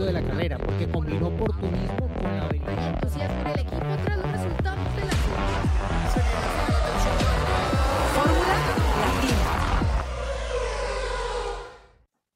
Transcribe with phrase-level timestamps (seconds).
[0.00, 2.94] momento de la carrera, porque combinó oportunismo con la habilidad.
[2.94, 5.12] entusiasmo en el equipo tras los resultados de la
[8.14, 8.96] Fórmula Latina.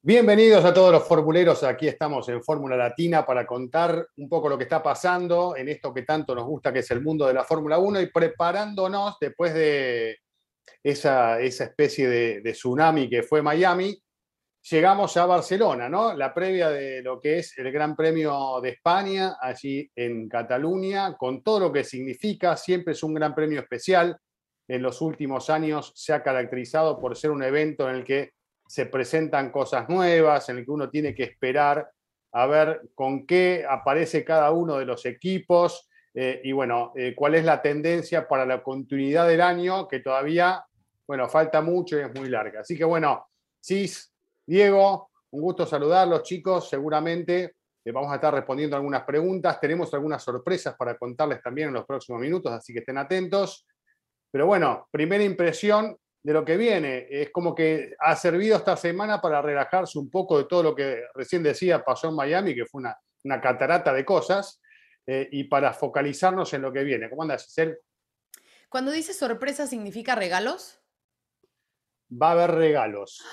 [0.01, 4.57] Bienvenidos a todos los formuleros, aquí estamos en Fórmula Latina para contar un poco lo
[4.57, 7.43] que está pasando en esto que tanto nos gusta que es el mundo de la
[7.43, 10.19] Fórmula 1 y preparándonos después de
[10.83, 13.99] esa, esa especie de, de tsunami que fue Miami,
[14.69, 16.13] llegamos a Barcelona, ¿no?
[16.13, 21.43] La previa de lo que es el Gran Premio de España, allí en Cataluña, con
[21.43, 24.17] todo lo que significa, siempre es un gran premio especial.
[24.67, 28.31] En los últimos años se ha caracterizado por ser un evento en el que
[28.67, 31.87] se presentan cosas nuevas, en el que uno tiene que esperar
[32.31, 37.35] a ver con qué aparece cada uno de los equipos eh, y bueno, eh, cuál
[37.35, 40.65] es la tendencia para la continuidad del año, que todavía,
[41.05, 42.61] bueno, falta mucho y es muy larga.
[42.61, 43.27] Así que bueno,
[43.63, 44.14] Cis,
[44.45, 46.69] Diego, un gusto saludarlos, chicos.
[46.69, 49.59] Seguramente eh, vamos a estar respondiendo algunas preguntas.
[49.59, 53.67] Tenemos algunas sorpresas para contarles también en los próximos minutos, así que estén atentos.
[54.31, 57.07] Pero bueno, primera impresión de lo que viene.
[57.09, 61.03] Es como que ha servido esta semana para relajarse un poco de todo lo que
[61.13, 64.59] recién decía pasó en Miami, que fue una, una catarata de cosas,
[65.05, 67.09] eh, y para focalizarnos en lo que viene.
[67.09, 67.77] ¿Cómo andas, Giselle?
[68.69, 70.81] Cuando dices sorpresa, ¿significa regalos?
[72.11, 73.23] Va a haber regalos.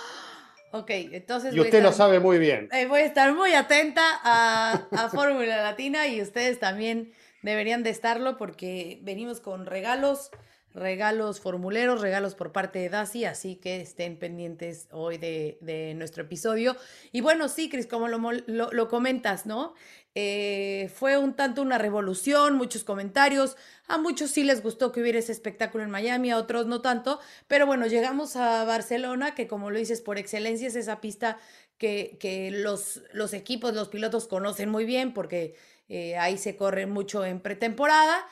[0.73, 1.55] Ok, entonces.
[1.55, 2.69] Y usted lo sabe muy bien.
[2.73, 7.91] eh, voy a estar muy atenta a, a Fórmula Latina y ustedes también deberían de
[7.91, 10.31] estarlo porque venimos con regalos,
[10.75, 16.77] regalos formuleros, regalos por parte de Dasi, así que estén pendientes hoy de, nuestro episodio.
[17.13, 19.75] Y bueno, sí, Cris, como lo, lo- comentas, ¿no?
[20.15, 23.57] Eh, fue un tanto una revolución, muchos comentarios.
[23.87, 27.21] A muchos sí les gustó que hubiera ese espectáculo en Miami, a otros no tanto.
[27.49, 31.39] Pero bueno, llegamos a Barcelona, que como lo dices, por excelencia es esa pista
[31.79, 35.57] que, los equipos, los pilotos conocen muy bien, porque
[35.89, 38.25] eh, ahí se corre mucho en pretemporada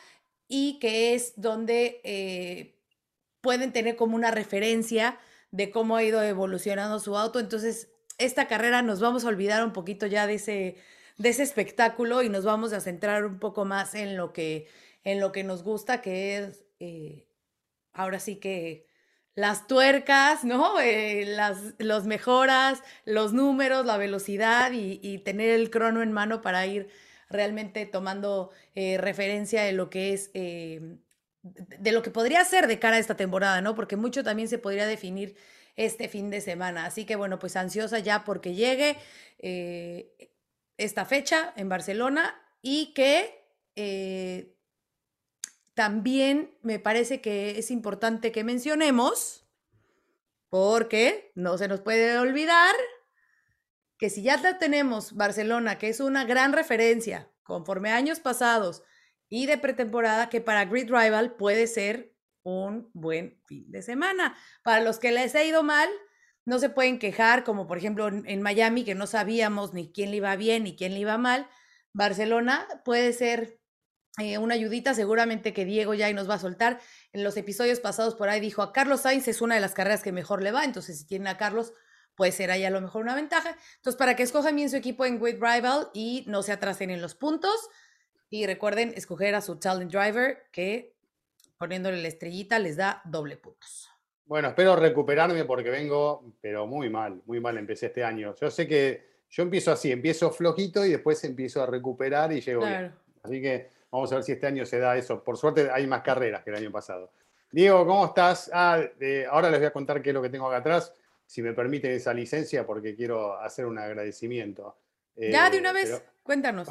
[0.52, 2.74] y que es donde eh,
[3.40, 5.16] pueden tener como una referencia
[5.52, 7.38] de cómo ha ido evolucionando su auto.
[7.38, 7.88] Entonces,
[8.18, 10.76] esta carrera nos vamos a olvidar un poquito ya de ese,
[11.18, 14.66] de ese espectáculo y nos vamos a centrar un poco más en lo que,
[15.04, 17.28] en lo que nos gusta, que es eh,
[17.92, 18.88] ahora sí que
[19.36, 20.80] las tuercas, ¿no?
[20.80, 26.42] Eh, las los mejoras, los números, la velocidad y, y tener el crono en mano
[26.42, 26.90] para ir
[27.30, 30.98] realmente tomando eh, referencia de lo que es, eh,
[31.42, 33.74] de lo que podría ser de cara a esta temporada, ¿no?
[33.74, 35.36] Porque mucho también se podría definir
[35.76, 36.84] este fin de semana.
[36.84, 38.96] Así que bueno, pues ansiosa ya porque llegue
[39.38, 40.34] eh,
[40.76, 43.38] esta fecha en Barcelona y que
[45.72, 49.46] también me parece que es importante que mencionemos,
[50.50, 52.74] porque no se nos puede olvidar
[54.00, 58.82] que si ya tenemos Barcelona, que es una gran referencia conforme a años pasados
[59.28, 64.38] y de pretemporada, que para Grid Rival puede ser un buen fin de semana.
[64.64, 65.88] Para los que les ha ido mal,
[66.46, 70.16] no se pueden quejar, como por ejemplo en, Miami, que no sabíamos ni quién le
[70.16, 71.46] iba bien ni quién le iba mal.
[71.92, 73.60] Barcelona puede ser
[74.18, 76.80] eh, una ayudita, seguramente que Diego ya nos va a soltar.
[77.12, 80.02] En los episodios pasados por ahí dijo a Carlos Sainz es una de las carreras
[80.02, 81.74] que mejor le va, entonces si tienen a Carlos
[82.20, 83.56] puede ser ahí a lo mejor una ventaja.
[83.76, 87.00] Entonces para que escojan bien su equipo en Grid Rival y no se atrasen en
[87.00, 87.70] los puntos
[88.28, 90.92] y recuerden escoger a su talent driver que
[91.56, 93.88] poniéndole la estrellita les da doble puntos.
[94.26, 98.34] Bueno, espero recuperarme porque vengo, pero muy mal, muy mal empecé este año.
[98.38, 102.60] Yo sé que yo empiezo así, empiezo flojito y después empiezo a recuperar y llego
[102.60, 102.72] bien.
[102.72, 102.94] Claro.
[103.22, 105.24] Así que vamos a ver si este año se da eso.
[105.24, 107.12] Por suerte hay más carreras que el año pasado.
[107.50, 108.50] Diego, ¿cómo estás?
[108.52, 110.92] Ah, eh, ahora les voy a contar qué es lo que tengo acá atrás,
[111.30, 114.76] si me permiten esa licencia, porque quiero hacer un agradecimiento.
[115.16, 116.68] ya de Eh, una vez, pero- cuéntanos.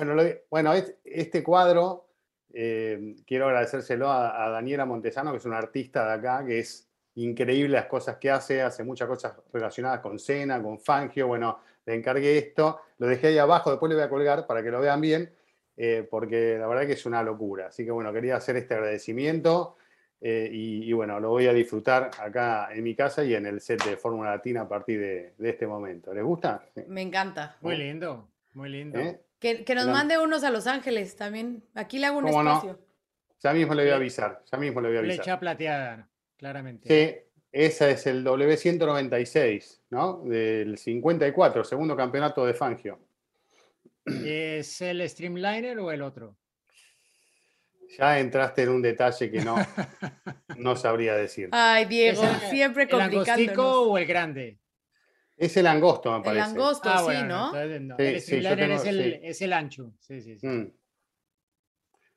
[0.49, 2.07] bueno, lo este cuadro,
[2.51, 6.89] eh, quiero agradecérselo a, a Daniela Montesano, que es una artista de acá, que es
[7.15, 11.95] increíble las cosas que hace, hace muchas cosas relacionadas con Cena, con Fangio, bueno, le
[11.95, 15.00] encargué esto, lo dejé ahí abajo, después le voy a colgar para que lo vean
[15.00, 15.33] bien,
[15.77, 17.67] eh, porque la verdad que es una locura.
[17.67, 19.77] Así que bueno, quería hacer este agradecimiento
[20.21, 23.62] eh, y, y bueno, lo voy a disfrutar acá en mi casa y en el
[23.62, 26.13] set de Fórmula Latina a partir de, de este momento.
[26.13, 26.63] ¿Les gusta?
[26.88, 27.57] Me encanta.
[27.62, 29.00] Muy lindo, muy lindo.
[29.00, 29.21] ¿Eh?
[29.39, 31.63] Que, que nos mande unos a Los Ángeles también.
[31.74, 32.80] Aquí le hago un espacio.
[33.42, 35.16] Ya mismo le voy a avisar, ya mismo le voy a avisar.
[35.16, 36.89] Flecha plateada, claramente.
[36.89, 40.22] Sí, esa es el W196, ¿no?
[40.25, 43.00] Del 54, segundo campeonato de Fangio.
[44.06, 46.36] ¿Es el Streamliner o el otro?
[47.97, 49.56] Ya entraste en un detalle que no,
[50.57, 51.50] no sabría decir.
[51.51, 54.59] Ay, Diego, ¿Es el- siempre ¿El angostico o el grande?
[55.38, 56.45] Es el angosto, me parece.
[56.45, 57.45] El angosto, Ah, sí, bueno, ¿no?
[57.47, 57.95] entonces no.
[57.97, 59.19] Sí, el sí, tengo- es, el, sí.
[59.24, 59.94] es el ancho.
[60.00, 60.45] Sí, sí, sí.
[60.47, 60.71] Mm.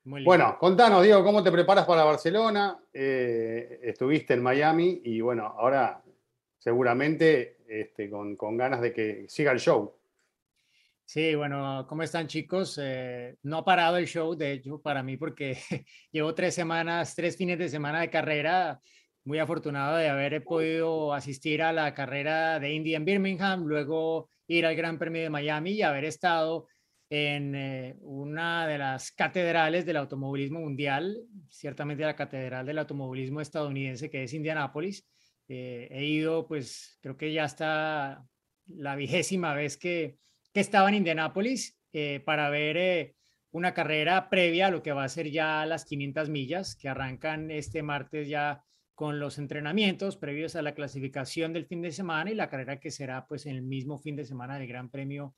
[0.04, 0.28] Muy lindo.
[0.28, 2.76] Bueno, contanos, Diego, ¿cómo te preparas para Barcelona?
[2.92, 6.02] Eh, estuviste en Miami y bueno, ahora
[6.58, 9.94] seguramente este, con, con ganas de que siga el show.
[11.04, 12.78] Sí, bueno, ¿cómo están chicos?
[12.82, 15.58] Eh, no ha parado el show, de hecho, para mí, porque
[16.10, 18.80] llevo tres semanas, tres fines de semana de carrera.
[19.24, 24.66] Muy afortunado de haber podido asistir a la carrera de Indy en Birmingham, luego ir
[24.66, 26.66] al Gran Premio de Miami y haber estado
[27.14, 34.08] en eh, una de las catedrales del automovilismo mundial, ciertamente la catedral del automovilismo estadounidense,
[34.08, 35.06] que es Indianápolis.
[35.46, 38.24] Eh, he ido, pues creo que ya está
[38.66, 40.16] la vigésima vez que,
[40.52, 43.14] que estaba en Indianápolis eh, para ver eh,
[43.50, 47.50] una carrera previa a lo que va a ser ya las 500 millas, que arrancan
[47.50, 48.62] este martes ya
[48.94, 52.90] con los entrenamientos previos a la clasificación del fin de semana y la carrera que
[52.90, 55.34] será pues en el mismo fin de semana del Gran Premio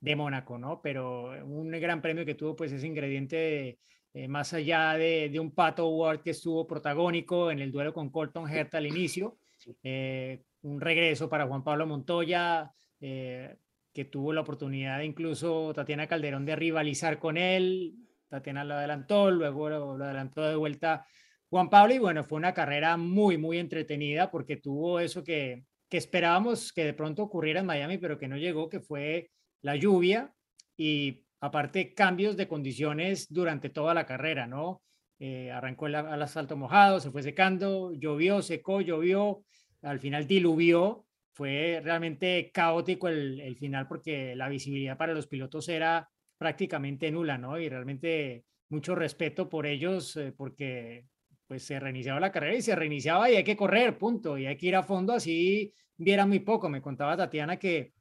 [0.00, 0.80] de Mónaco, ¿no?
[0.82, 3.78] Pero un gran premio que tuvo pues ese ingrediente
[4.14, 8.10] eh, más allá de, de, un Pato Ward que estuvo protagónico en el duelo con
[8.10, 9.38] Colton Herta al inicio,
[9.82, 13.56] eh, un regreso para Juan Pablo Montoya, eh,
[13.98, 17.96] que tuvo la oportunidad incluso Tatiana Calderón de rivalizar con él,
[18.28, 21.04] Tatiana lo adelantó, luego lo, lo adelantó de vuelta
[21.50, 25.96] Juan Pablo y bueno, fue una carrera muy, muy entretenida porque tuvo eso que, que
[25.96, 30.32] esperábamos que de pronto ocurriera en Miami, pero que no llegó, que fue la lluvia
[30.76, 34.80] y aparte cambios de condiciones durante toda la carrera, ¿no?
[35.18, 39.42] Eh, arrancó el, el, asfalto mojado, se fue secando, llovió, secó, llovió,
[39.82, 41.07] al final diluvió,
[41.38, 47.60] fue realmente caótico el, final porque la visibilidad para los pilotos era prácticamente nula, ¿no?
[47.60, 51.06] Y realmente mucho respeto por ellos eh, porque
[51.46, 54.56] pues se reiniciaba la carrera y se reiniciaba y hay que correr, punto, y hay
[54.56, 56.68] que ir a fondo así viera muy poco.
[56.68, 57.92] Me contaba Tatiana que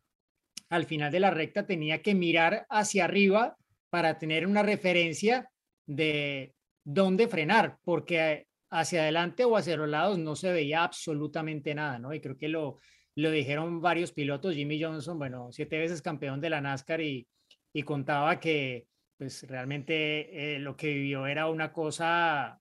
[0.69, 3.56] al final de la recta tenía que mirar hacia arriba
[3.92, 5.48] para tener una referencia
[5.86, 12.00] de dónde frenar, porque hacia adelante o hacia los lados no se veía absolutamente nada,
[12.00, 12.16] ¿no?
[12.16, 12.80] Y creo que lo,
[13.22, 17.28] lo dijeron varios pilotos, Jimmy Johnson, bueno, siete veces campeón de la NASCAR y,
[17.74, 18.88] y contaba que
[19.18, 22.60] pues realmente eh, lo que vivió era una cosa,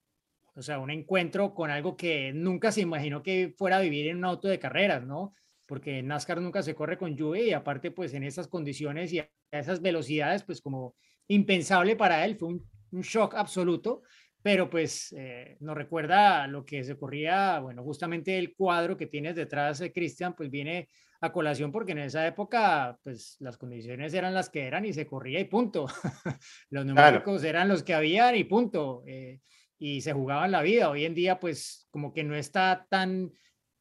[0.54, 4.16] o sea, un encuentro con algo que nunca se imaginó que fuera a vivir en
[4.16, 5.34] un auto de carreras, ¿no?
[5.66, 9.18] porque en NASCAR nunca se corre con lluvia y aparte pues en esas condiciones y
[9.18, 10.94] a esas velocidades pues como
[11.28, 14.02] impensable para él, fue un, un shock absoluto,
[14.46, 19.34] pero pues eh, nos recuerda lo que se corría, bueno, justamente el cuadro que tienes
[19.34, 20.88] detrás, eh, Cristian, pues viene
[21.20, 25.04] a colación porque en esa época pues las condiciones eran las que eran y se
[25.04, 25.88] corría y punto.
[26.70, 27.48] los neumáticos claro.
[27.48, 29.02] eran los que habían y punto.
[29.04, 29.40] Eh,
[29.80, 30.90] y se jugaban la vida.
[30.90, 33.32] Hoy en día pues como que no está tan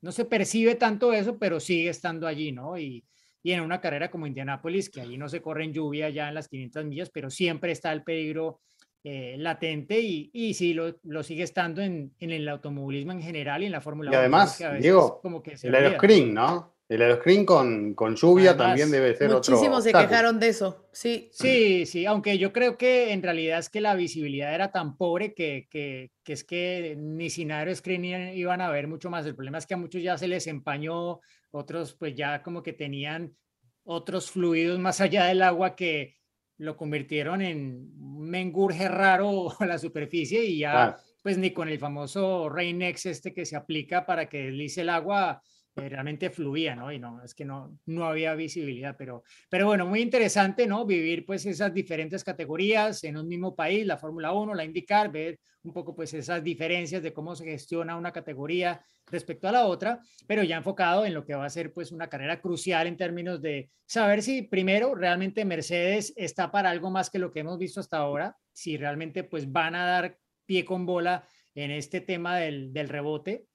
[0.01, 2.75] no se percibe tanto eso, pero sigue estando allí, ¿no?
[2.75, 3.05] Y,
[3.43, 6.33] y en una carrera como Indianápolis, que allí no se corre en lluvia ya en
[6.33, 8.61] las 500 millas, pero siempre está el peligro
[9.07, 13.61] eh, latente y, y sí lo, lo sigue estando en, en, el automovilismo en general
[13.61, 14.17] y en la Fórmula 1.
[14.17, 16.75] Y además, Diego, como que se el aeroscreen, ¿no?
[16.89, 19.53] El aeroscreen con, con lluvia Además, también debe ser otro.
[19.53, 21.29] Muchísimos se quejaron de eso, sí.
[21.31, 25.35] Sí, sí, aunque yo creo que en realidad es que la visibilidad era tan pobre
[25.35, 29.23] que, que, que es que ni sin aeroscreen iban a ver mucho más.
[29.27, 31.19] El problema es que a muchos ya se les empañó,
[31.51, 33.35] otros pues ya como que tenían
[33.83, 36.17] otros fluidos más allá del agua que
[36.57, 40.97] lo convirtieron en un mengurje raro a la superficie y ya claro.
[41.21, 45.41] pues ni con el famoso Rain-X este que se aplica para que deslice el agua
[45.77, 46.89] eh, realmente fluía, ¿no?
[46.89, 50.85] Y no, es que no, no había visibilidad, pero, pero bueno, muy interesante, ¿no?
[50.85, 55.37] Vivir pues esas diferentes categorías en un mismo país, la Fórmula 1, la IndyCar, ver
[55.63, 59.99] un poco pues esas diferencias de cómo se gestiona una categoría respecto a la otra,
[60.25, 63.41] pero ya enfocado en lo que va a ser pues una carrera crucial en términos
[63.41, 67.81] de saber si primero realmente Mercedes está para algo más que lo que hemos visto
[67.81, 72.71] hasta ahora, si realmente pues van a dar pie con bola en este tema del,
[72.71, 73.47] del rebote.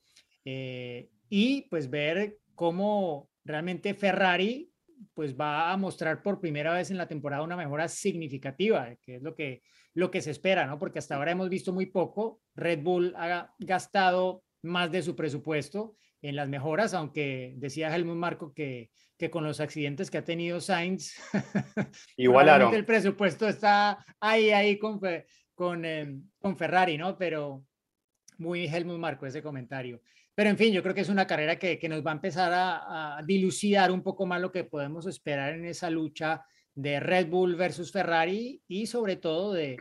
[0.45, 4.71] Eh, y pues ver cómo realmente Ferrari
[5.15, 9.23] pues va a mostrar por primera vez en la temporada una mejora significativa, que es
[9.23, 9.63] lo que,
[9.95, 10.79] lo que se espera, ¿no?
[10.79, 12.41] Porque hasta ahora hemos visto muy poco.
[12.55, 18.53] Red Bull ha gastado más de su presupuesto en las mejoras, aunque decía Helmut Marco
[18.53, 21.15] que, que con los accidentes que ha tenido Sainz,
[22.19, 22.75] igualaron.
[22.75, 25.01] el presupuesto está ahí, ahí con,
[25.55, 27.17] con, eh, con Ferrari, ¿no?
[27.17, 27.65] Pero
[28.37, 30.03] muy Helmut Marco ese comentario.
[30.41, 32.51] Pero en fin, yo creo que es una carrera que, que nos va a empezar
[32.55, 37.57] a, dilucidar un poco más lo que podemos esperar en esa lucha de Red Bull
[37.57, 39.77] versus Ferrari y sobre todo de,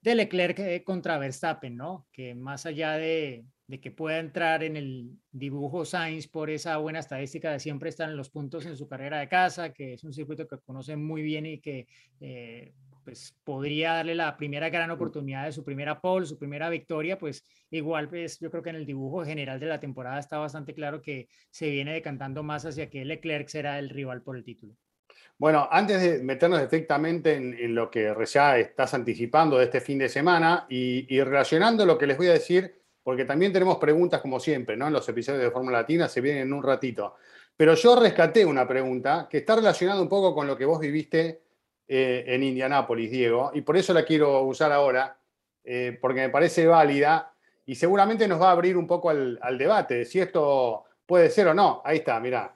[0.00, 2.06] de Leclerc contra Verstappen, ¿no?
[2.12, 7.00] Que más allá de, de que pueda entrar en el dibujo Sainz por esa buena
[7.00, 10.12] estadística de siempre estar en los puntos en su carrera de casa, que es un
[10.12, 11.88] circuito que conoce muy bien y que
[12.20, 12.72] eh,
[13.04, 17.44] pues podría darle la primera gran oportunidad de su primera pole, su primera victoria, pues
[17.70, 21.02] igual pues yo creo que en el dibujo general de la temporada está bastante claro
[21.02, 24.74] que se viene decantando más hacia que Leclerc será el rival por el título.
[25.36, 30.08] Bueno, antes de meternos estrictamente en, lo que ya estás anticipando de este fin de
[30.08, 34.40] semana y, y relacionando lo que les voy a decir, porque también tenemos preguntas como
[34.40, 34.86] siempre, ¿no?
[34.86, 37.16] En los episodios de Fórmula Latina se vienen en un ratito.
[37.56, 41.43] Pero yo rescaté una pregunta que está relacionada un poco con lo que vos viviste
[41.86, 45.18] eh, en Indianápolis, Diego, y por eso la quiero usar ahora,
[45.62, 47.34] eh, porque me parece válida
[47.66, 51.48] y seguramente nos va a abrir un poco al, debate de si esto puede ser
[51.48, 51.82] o no.
[51.84, 52.54] Ahí está, mirá.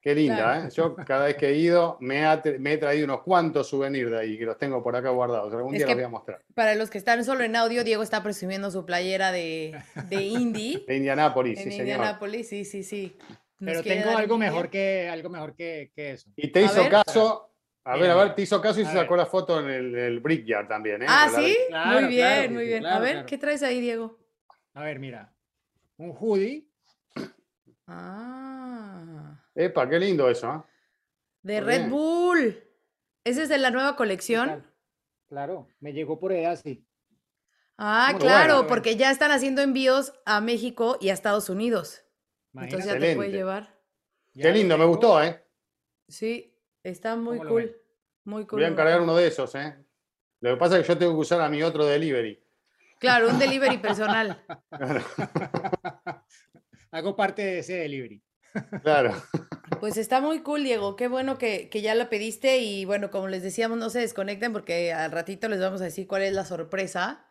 [0.00, 0.70] Qué linda, ¿eh?
[0.72, 4.44] Yo cada vez que he ido me, he traído unos cuantos souvenirs de ahí que
[4.44, 5.52] los tengo por acá guardados.
[5.52, 6.42] Algún día los voy a mostrar.
[6.54, 9.76] Para los que están solo en audio, Diego está presumiendo su playera de,
[10.08, 10.84] de Indy.
[10.86, 13.16] de Indianápolis, sí, Indianápolis, sí, sí, sí.
[13.58, 16.30] Pero tengo algo mejor, que, algo mejor que, que eso.
[16.36, 17.50] Y te hizo caso
[17.86, 20.20] a ver, a ver, te hizo caso y se sacó la foto en el, el
[20.20, 21.02] Brickyard también.
[21.02, 21.06] ¿eh?
[21.08, 22.84] Ah, sí, muy bien, muy bien.
[22.84, 24.18] a ver, ¿qué traes ahí, Diego?
[24.74, 25.32] A ver, mira,
[25.96, 26.68] un hoodie.
[27.86, 29.40] Ah.
[29.54, 30.52] Epa, qué lindo eso.
[30.52, 30.70] ¿eh?
[31.42, 32.60] De Red Bull.
[33.22, 34.66] Ese es de la nueva colección.
[35.28, 36.84] Claro, me llegó por allá, sí.
[37.78, 42.04] Ah, claro, porque ya están haciendo envíos a México y a Estados Unidos.
[42.52, 43.78] Entonces ya te puede llevar.
[44.34, 45.40] Qué lindo, me gustó, ¿eh?
[46.08, 46.55] Sí,
[46.86, 47.76] Está muy cool.
[48.22, 48.60] Muy cool.
[48.60, 49.74] Voy a encargar uno de esos, ¿eh?
[50.40, 52.40] Lo que pasa es que yo tengo que usar a mi otro delivery.
[53.00, 54.40] Claro, un delivery personal.
[56.92, 58.22] Hago parte de ese delivery.
[58.84, 59.20] Claro.
[59.80, 60.94] Pues está muy cool, Diego.
[60.94, 64.92] Qué bueno que, ya la pediste y bueno, como les decíamos, no se desconecten porque
[64.92, 67.26] al ratito les vamos a decir cuál es la sorpresa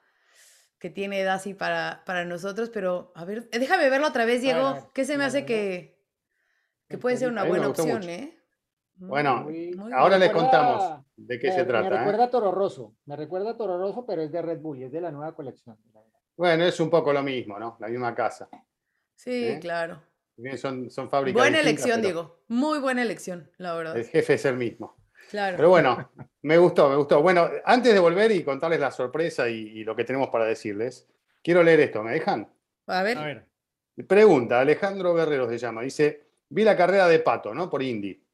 [0.80, 4.92] que tiene Dasi para, para nosotros, pero a ver, déjame verlo otra vez, Diego.
[4.94, 5.98] ¿Qué se me hace que,
[6.90, 8.38] que puede ser una buena opción, eh?
[8.98, 9.48] Bueno,
[9.94, 11.90] ahora les contamos de qué se trata.
[11.90, 12.00] Me ¿eh?
[12.00, 14.84] recuerda a Toro Rosso, me recuerda a Toro Rosso, pero es de Red Bull y
[14.84, 15.78] es de la nueva colección.
[16.38, 17.78] Bueno, es un poco lo mismo, ¿no?
[17.80, 18.50] La misma casa.
[19.16, 19.60] Sí, ¿Eh?
[19.60, 20.02] claro.
[20.58, 21.42] son, son fábricas.
[21.42, 22.40] Buena elección, Diego.
[22.48, 23.98] Muy buena elección, la verdad.
[23.98, 24.96] El jefe es el mismo.
[25.30, 25.58] Claro.
[25.58, 26.12] Pero bueno,
[26.44, 27.22] me gustó, me gustó.
[27.22, 31.08] Bueno, antes de volver y contarles la sorpresa y, lo que tenemos para decirles,
[31.42, 32.50] quiero leer esto, ¿me dejan?
[32.88, 33.18] A ver.
[33.18, 33.46] A ver.
[34.08, 37.70] Pregunta, Alejandro Guerrero se llama, dice, vi la carrera de Pato, ¿no?
[37.70, 38.25] Por Indy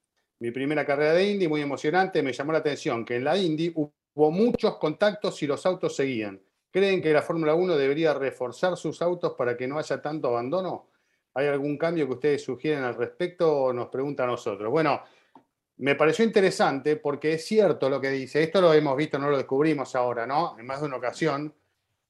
[0.42, 3.72] mi primera carrera de Indy, muy emocionante, me llamó la atención que en la Indy
[3.76, 6.42] hubo muchos contactos y los autos seguían.
[6.72, 10.90] ¿Creen que la Fórmula 1 debería reforzar sus autos para que no haya tanto abandono?
[11.36, 14.72] ¿Hay algún cambio que ustedes sugieren al respecto o nos preguntan a nosotros?
[14.72, 15.04] Bueno,
[15.78, 18.42] me pareció interesante porque es cierto lo que dice.
[18.42, 20.58] Esto lo hemos visto, no lo descubrimos ahora, ¿no?
[20.58, 21.54] En más de una ocasión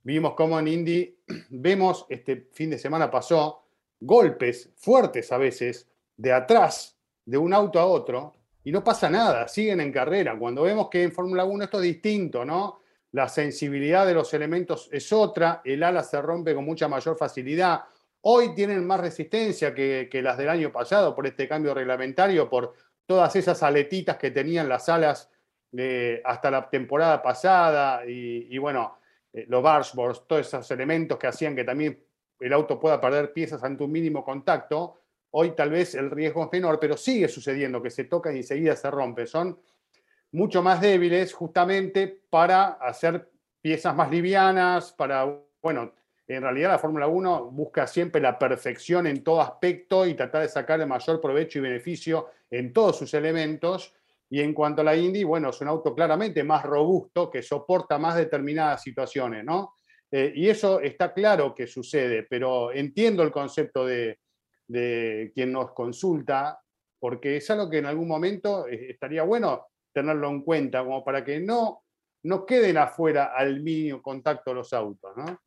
[0.04, 1.18] vimos cómo en Indy
[1.50, 3.66] vemos, este fin de semana pasó,
[4.00, 6.98] golpes fuertes a veces de atrás
[7.32, 10.38] de un auto a otro y no pasa nada, siguen en carrera.
[10.38, 12.82] Cuando vemos que en Fórmula 1 esto es distinto, ¿no?
[13.14, 17.84] La sensibilidad de los elementos es otra, el ala se rompe con mucha mayor facilidad.
[18.20, 22.74] Hoy tienen más resistencia que, las del año pasado por este cambio reglamentario, por
[23.06, 25.30] todas esas aletitas que tenían las alas
[25.72, 28.98] eh, hasta la temporada pasada y, bueno,
[29.32, 31.98] eh, los bargeboards, todos esos elementos que hacían que también
[32.42, 35.00] el auto pueda perder piezas ante un mínimo contacto.
[35.32, 38.76] Hoy tal vez el riesgo es menor, pero sigue sucediendo que se tocan y enseguida
[38.76, 39.26] se rompe.
[39.26, 39.58] Son
[40.32, 43.30] mucho más débiles justamente para hacer
[43.62, 45.26] piezas más livianas, para,
[45.62, 45.94] bueno,
[46.28, 50.50] en realidad la Fórmula 1 busca siempre la perfección en todo aspecto y tratar de
[50.50, 53.94] sacar el mayor provecho y beneficio en todos sus elementos.
[54.30, 57.98] Y en cuanto a la Indy, bueno, es un auto claramente más robusto que soporta
[57.98, 59.76] más determinadas situaciones, ¿no?
[60.10, 64.20] Eh, y eso está claro que sucede, pero entiendo el concepto de,
[64.72, 66.60] de quien nos consulta,
[67.00, 71.24] porque es algo que en algún momento eh, estaría bueno tenerlo en cuenta, como para
[71.24, 71.84] que no,
[72.24, 75.40] no queden afuera al mínimo contacto los autos, ¿no?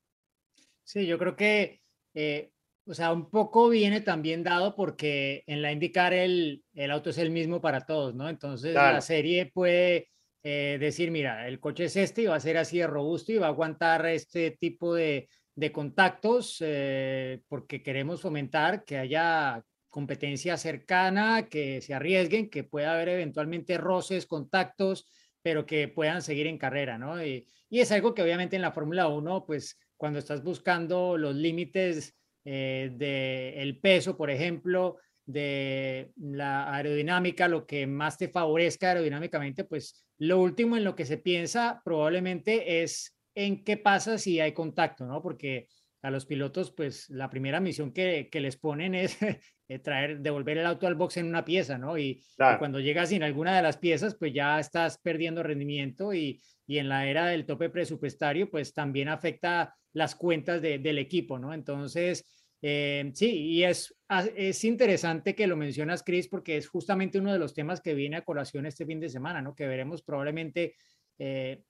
[0.82, 1.80] Sí, yo creo que,
[2.12, 2.50] eh,
[2.86, 7.18] o sea, un poco viene también dado porque en la indicar el, el auto es
[7.18, 8.28] el mismo para todos, ¿no?
[8.28, 10.10] Entonces la serie puede
[10.42, 13.38] eh, decir, mira, el coche es este y va a ser así de robusto y
[13.38, 20.56] va a aguantar este tipo de, de contactos eh, porque queremos fomentar que haya competencia
[20.56, 25.06] cercana, que se arriesguen, que pueda haber eventualmente roces, contactos,
[25.40, 27.24] pero que puedan seguir en carrera, ¿no?
[27.24, 32.14] Y, es algo que obviamente en la Fórmula 1, pues cuando estás buscando los límites
[32.44, 40.04] eh, del peso, por ejemplo, de la aerodinámica, lo que más te favorezca aerodinámicamente, pues
[40.18, 45.06] lo último en lo que se piensa probablemente es en qué pasa si hay contacto,
[45.06, 45.22] ¿no?
[45.22, 45.68] Porque
[46.04, 49.16] a los pilotos, pues la primera misión que, les ponen es
[49.68, 51.96] eh, traer, devolver el auto al box en una pieza, ¿no?
[51.96, 52.22] Y,
[52.58, 57.06] cuando llegas sin alguna de las piezas, pues ya estás perdiendo rendimiento y, en la
[57.06, 61.54] era del tope presupuestario, pues también afecta las cuentas del equipo, ¿no?
[61.54, 62.24] Entonces,
[62.60, 67.32] eh, sí, y es, ah, es interesante que lo mencionas, Chris, porque es justamente uno
[67.32, 69.54] de los temas que viene a colación este fin de semana, ¿no?
[69.54, 70.74] Que veremos probablemente
[71.18, 71.62] eh,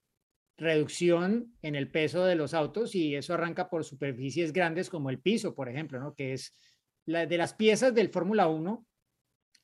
[0.57, 5.21] reducción en el peso de los autos y eso arranca por superficies grandes como el
[5.21, 6.15] piso, por ejemplo, ¿no?
[6.15, 6.55] Que es
[7.07, 8.87] la de las piezas del Fórmula 1,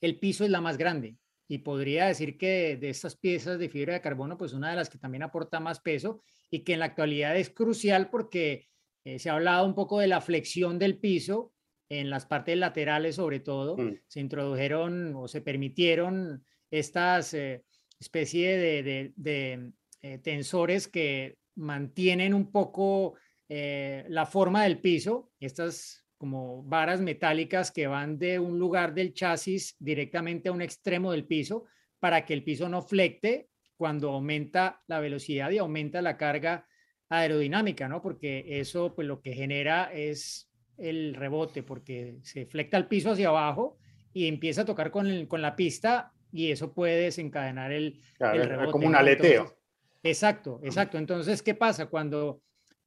[0.00, 1.16] el piso es la más grande
[1.49, 4.88] y podría decir que de estas piezas de fibra de carbono, pues una de las
[4.88, 8.68] que también aporta más peso y que en la actualidad es crucial porque
[9.04, 11.52] eh, se ha hablado un poco de la flexión del piso
[11.88, 13.76] en las partes laterales sobre todo.
[13.76, 13.99] Mm.
[14.06, 17.64] Se introdujeron o se permitieron estas eh,
[17.99, 23.14] especie de, eh, tensores que mantienen un poco
[23.49, 29.14] eh, la forma del piso, estas como varas metálicas que van de un lugar del
[29.14, 31.64] chasis directamente a un extremo del piso
[31.99, 36.66] para que el piso no flecte cuando aumenta la velocidad y aumenta la carga
[37.09, 38.02] aerodinámica, ¿no?
[38.02, 43.28] Porque eso pues lo que genera es el rebote, porque se flecta el piso hacia
[43.28, 43.78] abajo
[44.12, 48.73] y empieza a tocar con, con la pista y eso puede desencadenar el, rebote.
[48.73, 49.59] Como un aleteo.
[50.02, 50.99] Exacto, exacto.
[50.99, 51.87] Entonces, ¿qué pasa?
[51.87, 52.42] Cuando,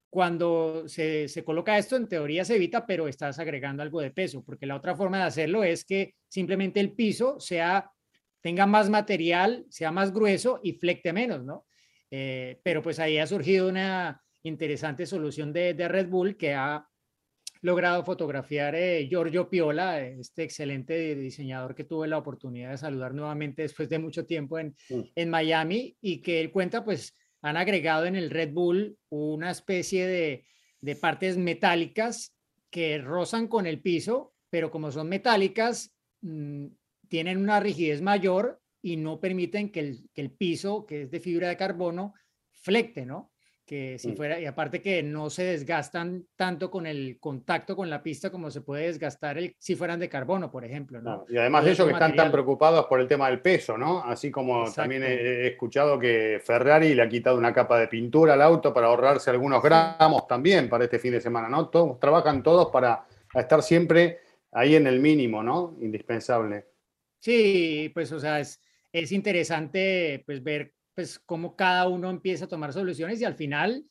[0.09, 4.43] cuando se, se, coloca esto, en teoría se evita, pero estás agregando algo de peso,
[4.43, 7.91] porque la otra forma de hacerlo es que simplemente el piso sea,
[8.41, 11.65] tenga más material, sea más grueso y flecte menos, ¿no?
[12.11, 16.87] Eh, pero pues ahí ha surgido una interesante solución de, de Red Bull que ha
[17.63, 23.61] logrado fotografiar eh, Giorgio Piola, este excelente diseñador que tuve la oportunidad de saludar nuevamente
[23.61, 25.01] después de mucho tiempo en, mm.
[25.15, 30.05] en Miami y que él cuenta, pues han agregado en el Red Bull una especie
[30.05, 30.45] de,
[30.81, 32.35] de partes metálicas
[32.69, 36.67] que rozan con el piso, pero como son metálicas, mm,
[37.07, 41.21] tienen una rigidez mayor y no permiten que el, que el piso, que es de
[41.21, 42.13] fibra de carbono,
[42.51, 43.32] flecte, ¿no?
[43.65, 44.15] Que si mm.
[44.15, 48.51] fuera, y aparte que no se desgastan tanto con el contacto con la pista como
[48.51, 51.01] se puede desgastar el, si fueran de carbono, por ejemplo.
[51.01, 51.25] ¿no?
[51.29, 54.03] y además de eso que están tan preocupados por el tema del peso, ¿no?
[54.03, 58.41] Así como también he, escuchado que Ferrari le ha quitado una capa de pintura al
[58.41, 61.69] auto para ahorrarse algunos gramos también para este fin de semana, ¿no?
[61.69, 64.19] Todos, trabajan todos para estar siempre
[64.51, 65.77] ahí en el mínimo, ¿no?
[65.81, 66.65] Indispensable.
[67.19, 72.49] Sí, pues o sea, es, es interesante pues ver pues cómo cada uno empieza a
[72.49, 73.85] tomar soluciones y al final,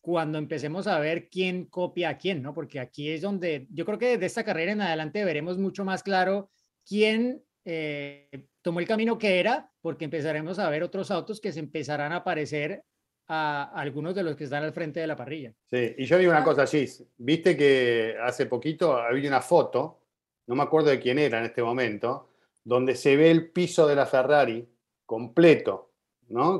[0.00, 2.54] cuando empecemos a ver quién copia a quién, ¿no?
[2.54, 6.02] Porque aquí es donde yo creo que de esta carrera en adelante veremos mucho más
[6.02, 6.50] claro
[6.86, 11.60] quién eh, tomó el camino que era, porque empezaremos a ver otros autos que se
[11.60, 12.84] empezarán a parecer
[13.26, 15.54] a algunos de los que están al frente de la parrilla.
[15.70, 20.00] Sí, y yo digo una cosa, Gis, viste que hace poquito había una foto,
[20.46, 22.28] no me acuerdo de quién era en este momento,
[22.62, 24.68] donde se ve el piso de la Ferrari
[25.06, 25.93] completo,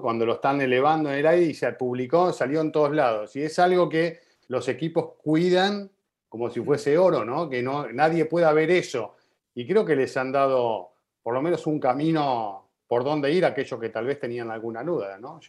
[0.01, 3.35] cuando lo están elevando en el aire y se publicó, salió en todos lados.
[3.37, 5.91] Y es algo que los equipos cuidan
[6.29, 7.49] como si fuese oro, ¿no?
[7.49, 9.15] Que no, nadie pueda ver eso.
[9.55, 10.91] Y creo que les han dado
[11.23, 15.19] por lo menos un camino por donde ir aquellos que tal vez tenían alguna duda,
[15.19, 15.41] ¿no,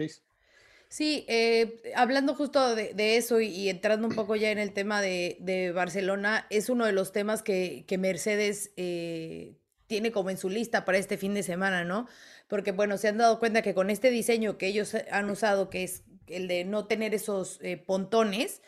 [0.87, 5.71] Sí, eh, hablando justo de, eso y, entrando un poco ya en el tema de,
[5.75, 9.55] Barcelona, es uno de los temas que, Mercedes eh,
[9.87, 12.07] tiene como en su lista para este fin de semana, ¿no?
[12.47, 15.83] Porque bueno, se han dado cuenta que con este diseño que ellos han usado, que
[15.83, 18.61] es el de no tener esos eh, pontones,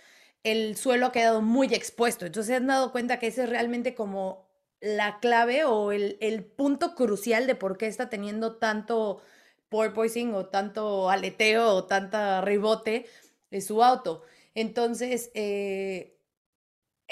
[0.43, 2.25] el suelo ha quedado muy expuesto.
[2.25, 4.47] Entonces se han dado cuenta que ese es realmente como
[4.79, 9.21] la clave o el, punto crucial de por qué está teniendo tanto
[9.69, 13.05] porpoising o tanto aleteo o tanta rebote
[13.51, 14.23] de su auto.
[14.55, 16.19] Entonces, eh,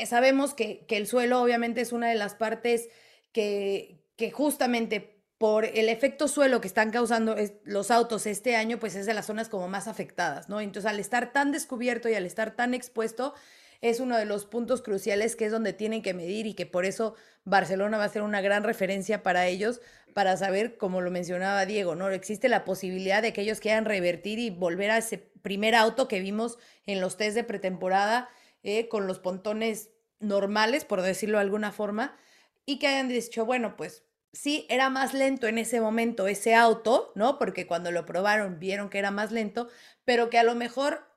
[0.06, 2.89] sabemos que, que, el suelo obviamente es una de las partes
[3.32, 8.95] que, que justamente por el efecto suelo que están causando los autos este año, pues
[8.95, 10.62] es de las zonas como más afectadas, ¿no?
[10.62, 13.34] Entonces, al estar tan descubierto y al estar tan expuesto,
[13.82, 16.86] es uno de los puntos cruciales que es donde tienen que medir y que por
[16.86, 19.82] eso Barcelona va a ser una gran referencia para ellos,
[20.13, 22.10] para saber, como lo mencionaba Diego, ¿no?
[22.10, 26.21] Existe la posibilidad de que ellos quieran revertir y volver a ese primer auto que
[26.21, 28.30] vimos en los test de pretemporada
[28.63, 32.17] eh, con los pontones normales, por decirlo de alguna forma,
[32.65, 34.05] y que hayan dicho, bueno, pues
[34.36, 37.39] sí era más lento en ese momento ese auto, ¿no?
[37.39, 39.69] Porque cuando lo probaron vieron que era más lento,
[40.04, 41.08] pero que a lo mejor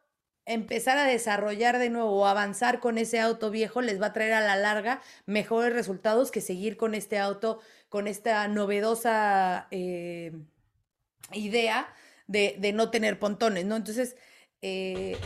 [0.46, 4.33] empezar a desarrollar de nuevo o avanzar con ese auto viejo les va a traer
[4.33, 10.33] a la larga mejores resultados que seguir con este auto, con esta novedosa eh,
[11.33, 11.92] idea
[12.28, 13.76] de, no tener pontones, ¿no?
[13.76, 14.16] Entonces,
[14.62, 15.16] eh,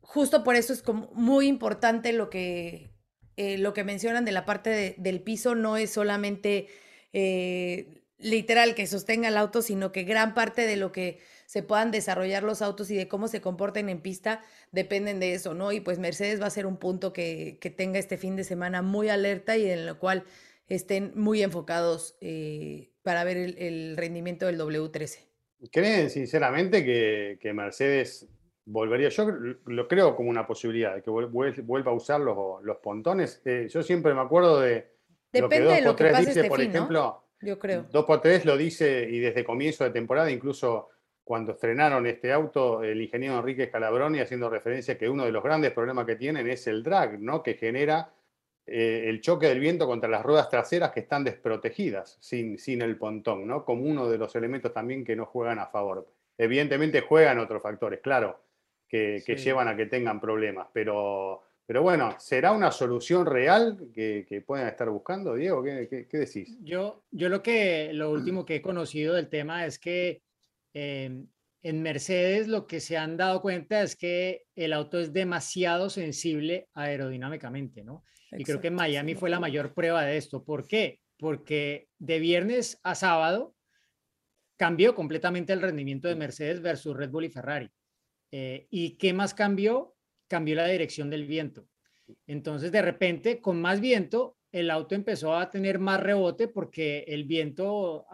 [0.00, 2.90] justo por eso es muy importante lo que,
[3.36, 6.68] eh, lo que mencionan de la parte del piso, no es solamente
[7.12, 11.90] eh, literal que sostenga el auto, sino que gran parte de lo que se puedan
[11.90, 15.72] desarrollar los autos y de cómo se comporten en pista dependen de eso, ¿no?
[15.72, 19.08] Y pues Mercedes va a ser un punto que, tenga este fin de semana muy
[19.08, 20.24] alerta y en lo cual
[20.68, 25.26] estén muy enfocados eh, para ver el, rendimiento del W13.
[25.72, 28.28] ¿Creen sinceramente que, Mercedes
[28.64, 29.08] volvería?
[29.08, 29.28] Yo
[29.66, 33.42] lo creo como una posibilidad de que vuelva a usar los, los pontones.
[33.44, 34.99] Eh, yo siempre me acuerdo de...
[35.32, 37.88] Depende lo que de lo que pase este por ejemplo, Yo creo.
[37.90, 40.88] 2x3 lo dice y desde comienzo de temporada, incluso
[41.30, 45.70] cuando estrenaron este auto, el ingeniero Enrique Scalabroni haciendo referencia que uno de los grandes
[45.72, 47.42] problemas que tienen es el drag, ¿no?
[47.42, 48.12] que genera
[48.66, 52.96] eh, el choque del viento contra las ruedas traseras que están desprotegidas sin, sin el
[52.96, 53.64] pontón, ¿no?
[53.64, 56.08] como uno de los elementos también que no juegan a favor.
[56.36, 58.40] Evidentemente juegan otros factores, claro,
[58.88, 64.40] que, llevan a que tengan problemas, pero, pero bueno, ¿será una solución real que, que
[64.40, 65.62] puedan estar buscando, Diego?
[65.62, 66.58] ¿Qué, qué, decís?
[66.62, 70.22] Yo, yo lo, que, lo último que he conocido del tema es que
[70.72, 71.26] Em,
[71.62, 76.68] en Mercedes lo que se han dado cuenta es que el auto es demasiado sensible
[76.74, 78.04] aerodinámicamente, ¿no?
[78.32, 80.44] Y creo que Miami fue la mayor prueba de esto.
[80.44, 81.00] ¿Por qué?
[81.18, 83.54] Porque de viernes a sábado
[84.56, 87.70] cambió completamente el rendimiento de Mercedes versus Red Bull y Ferrari.
[88.30, 89.96] Eh, ¿Y qué más cambió?
[90.30, 91.66] Cambió la dirección del viento.
[92.24, 97.24] Entonces, de repente, con más viento, el auto empezó a tener más rebote porque el
[97.24, 98.06] viento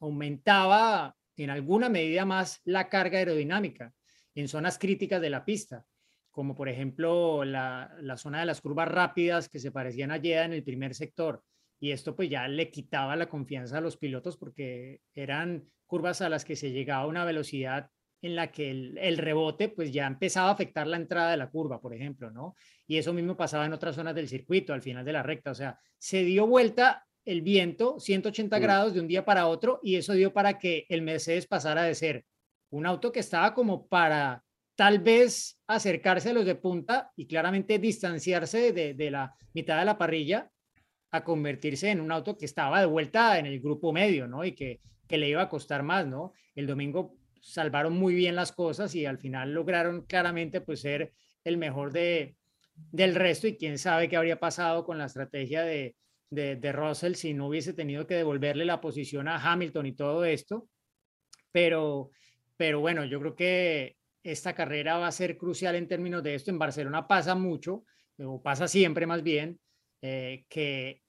[0.00, 3.92] aumentaba en alguna medida más la carga aerodinámica
[4.34, 5.86] en zonas críticas de la pista,
[6.32, 10.54] como por ejemplo la, zona de las curvas rápidas que se parecían a Jeddah en
[10.54, 11.44] el primer sector.
[11.78, 16.28] Y esto pues ya le quitaba la confianza a los pilotos porque eran curvas a
[16.28, 17.90] las que se llegaba a una velocidad
[18.26, 21.50] en la que el, el, rebote pues ya empezaba a afectar la entrada de la
[21.50, 22.54] curva, por ejemplo, ¿no?
[22.86, 25.54] Y eso mismo pasaba en otras zonas del circuito, al final de la recta, o
[25.54, 30.12] sea, se dio vuelta el viento 180 grados de un día para otro y eso
[30.14, 32.24] dio para que el Mercedes pasara de ser
[32.70, 34.42] un auto que estaba como para
[34.74, 39.98] tal vez acercarse a los de punta y claramente distanciarse de, la mitad de la
[39.98, 40.50] parrilla
[41.10, 44.44] a convertirse en un auto que estaba de vuelta en el grupo medio, ¿no?
[44.44, 46.32] Y que, que le iba a costar más, ¿no?
[46.56, 51.12] El domingo salvaron muy bien las cosas y al final lograron claramente pues ser
[51.44, 52.36] el mejor de,
[52.74, 55.94] del resto y quién sabe qué habría pasado con la estrategia de,
[56.30, 60.68] de, Russell si no hubiese tenido que devolverle la posición a Hamilton y todo esto.
[61.52, 62.10] Pero,
[62.56, 66.50] pero bueno, yo creo que esta carrera va a ser crucial en términos de esto.
[66.50, 67.84] En Barcelona pasa mucho,
[68.18, 69.60] o pasa siempre más bien,
[70.00, 71.02] eh, que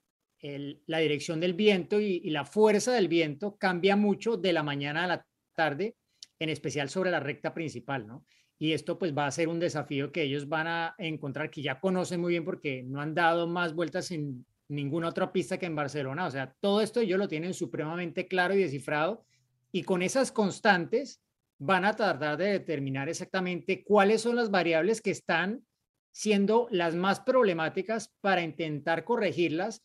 [0.86, 5.08] la dirección del viento y, la fuerza del viento cambia mucho de la mañana a
[5.08, 5.96] la tarde,
[6.40, 8.26] en especial sobre la recta principal, ¿no?
[8.58, 11.80] Y esto pues va a ser un desafío que ellos van a encontrar, que ya
[11.80, 15.76] conocen muy bien porque no han dado más vueltas en ninguna otra pista que en
[15.76, 16.26] Barcelona.
[16.26, 19.26] O sea, todo esto ellos lo tienen supremamente claro y descifrado
[19.72, 21.22] y con esas constantes
[21.58, 25.66] van a tratar de determinar exactamente cuáles son las variables que están
[26.12, 29.84] siendo las más problemáticas para intentar corregirlas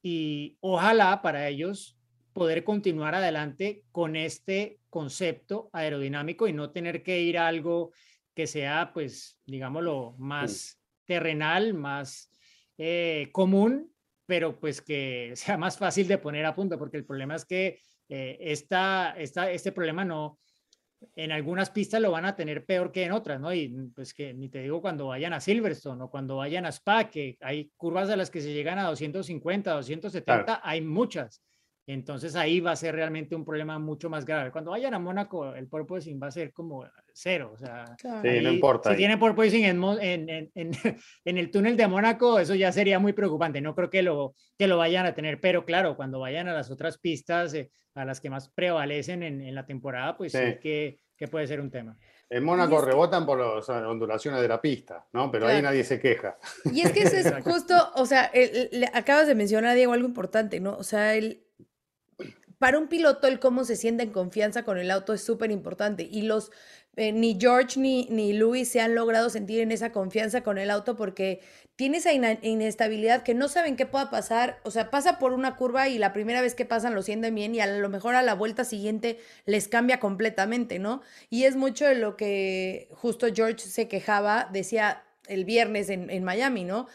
[0.00, 1.98] y ojalá para ellos
[2.32, 7.92] poder continuar adelante con este concepto aerodinámico y no tener que ir a algo
[8.34, 12.30] que sea, pues, digámoslo, más terrenal, más
[12.78, 13.92] eh, común
[14.26, 17.80] pero pues que sea más fácil de poner a punto, porque el problema es que
[18.08, 20.38] eh, esta, este problema no,
[21.16, 23.52] en algunas pistas lo van a tener peor que en otras, ¿no?
[23.52, 27.10] Y pues que ni te digo cuando vayan a Silverstone o cuando vayan a Spa,
[27.10, 31.42] que hay curvas a las que se llegan a 250, 270, hay muchas.
[31.86, 34.52] Entonces ahí va a ser realmente un problema mucho más grave.
[34.52, 37.50] Cuando vayan a Mónaco, el porpoising va a ser como cero.
[37.54, 38.90] O sea, no importa.
[38.90, 40.70] Si tiene porpoising en, en, en,
[41.24, 43.60] en, el túnel de Mónaco, eso ya sería muy preocupante.
[43.60, 46.70] No creo que lo, que lo vayan a tener, pero claro, cuando vayan a las
[46.70, 51.28] otras pistas, eh, a las que más prevalecen en, la temporada, pues sí, que, que,
[51.28, 51.98] puede ser un tema.
[52.30, 55.30] En Mónaco rebotan por las ondulaciones de la pista, ¿no?
[55.30, 56.38] Pero ahí nadie se queja.
[56.72, 58.32] Y es que eso es justo, o sea,
[58.94, 60.74] acabas de mencionar, Diego, algo importante, ¿no?
[60.78, 61.44] O sea, el,
[62.62, 66.08] para un piloto el cómo se siente en confianza con el auto es súper importante
[66.08, 66.52] y los
[66.94, 70.70] eh, ni George ni, ni Louis se han logrado sentir en esa confianza con el
[70.70, 71.40] auto porque
[71.74, 75.88] tiene esa inestabilidad que no saben qué pueda pasar, o sea, pasa por una curva
[75.88, 78.34] y la primera vez que pasan lo sienten bien y a lo mejor a la
[78.34, 81.02] vuelta siguiente les cambia completamente, ¿no?
[81.30, 86.22] Y es mucho de lo que justo George se quejaba, decía el viernes en, en
[86.22, 86.86] Miami, ¿no?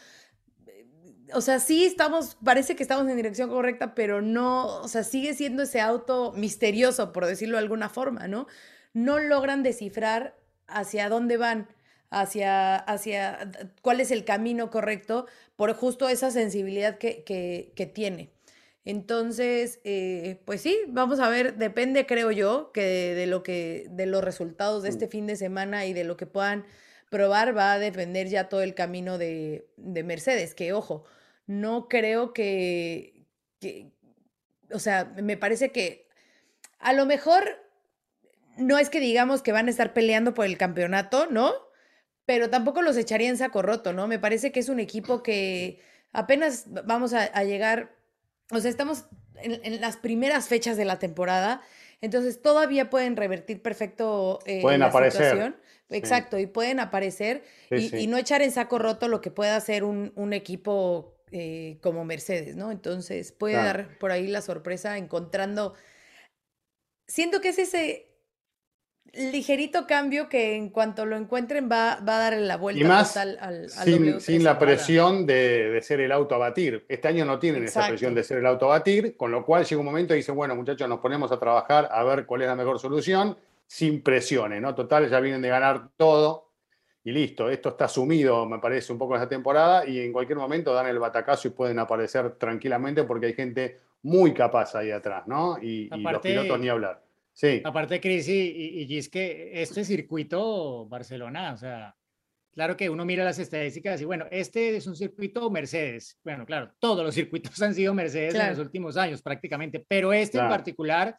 [1.34, 5.34] O sea, sí estamos, parece que estamos en dirección correcta, pero no, o sea, sigue
[5.34, 8.46] siendo ese auto misterioso, por decirlo de alguna forma, ¿no?
[8.94, 10.36] No logran descifrar
[10.66, 11.68] hacia dónde van,
[12.10, 13.50] hacia, hacia
[13.82, 18.30] cuál es el camino correcto por justo esa sensibilidad que, que, tiene.
[18.84, 24.06] Entonces, eh, pues sí, vamos a ver, depende, creo yo, que de, lo que, de
[24.06, 26.64] los resultados de este fin de semana y de lo que puedan
[27.10, 31.04] probar, va a depender ya todo el camino de, de Mercedes, que ojo,
[31.48, 33.26] no creo que,
[33.58, 33.90] que,
[34.72, 36.06] o sea, me parece que
[36.78, 37.44] a lo mejor
[38.56, 41.68] no es que digamos que van a estar peleando por el campeonato, ¿no?
[42.28, 44.06] pero tampoco los echaría en saco roto, ¿no?
[44.06, 45.80] Me parece que es un equipo que
[46.12, 47.96] apenas vamos a, llegar,
[48.50, 49.06] o sea, estamos
[49.36, 51.62] en, las primeras fechas de la temporada,
[52.02, 55.54] entonces todavía pueden revertir perfecto eh, pueden aparecer.
[55.88, 60.32] Exacto, y pueden aparecer y, no echar en saco roto lo que pueda hacer un,
[60.34, 62.70] equipo eh, como Mercedes, ¿no?
[62.70, 65.74] Entonces puede dar por ahí la sorpresa encontrando...
[67.06, 68.08] Siento que es ese,
[69.14, 73.38] ligerito cambio que en cuanto lo encuentren va, a dar la vuelta y más al,
[73.40, 76.84] al sin, sin, la presión de, ser el auto a batir.
[76.88, 79.64] Este año no tienen esa presión de ser el auto a batir, con lo cual
[79.64, 82.48] llega un momento y dicen, bueno muchachos, nos ponemos a trabajar a ver cuál es
[82.48, 83.36] la mejor solución,
[83.66, 84.74] sin presiones, ¿no?
[84.74, 86.47] Total, ya vienen de ganar todo
[87.08, 90.36] y listo, esto está sumido, me parece, un poco en esta temporada y en cualquier
[90.36, 95.26] momento dan el batacazo y pueden aparecer tranquilamente porque hay gente muy capaz ahí atrás,
[95.26, 95.56] ¿no?
[95.58, 97.02] Y, y los pilotos ni hablar.
[97.32, 97.62] Sí.
[97.64, 101.96] Aparte, Cris y, y, es que este circuito Barcelona, o sea,
[102.52, 106.18] claro que uno mira las estadísticas y bueno, este es un circuito Mercedes.
[106.22, 110.36] Bueno, claro, todos los circuitos han sido Mercedes en los últimos años prácticamente, pero este
[110.36, 111.18] en particular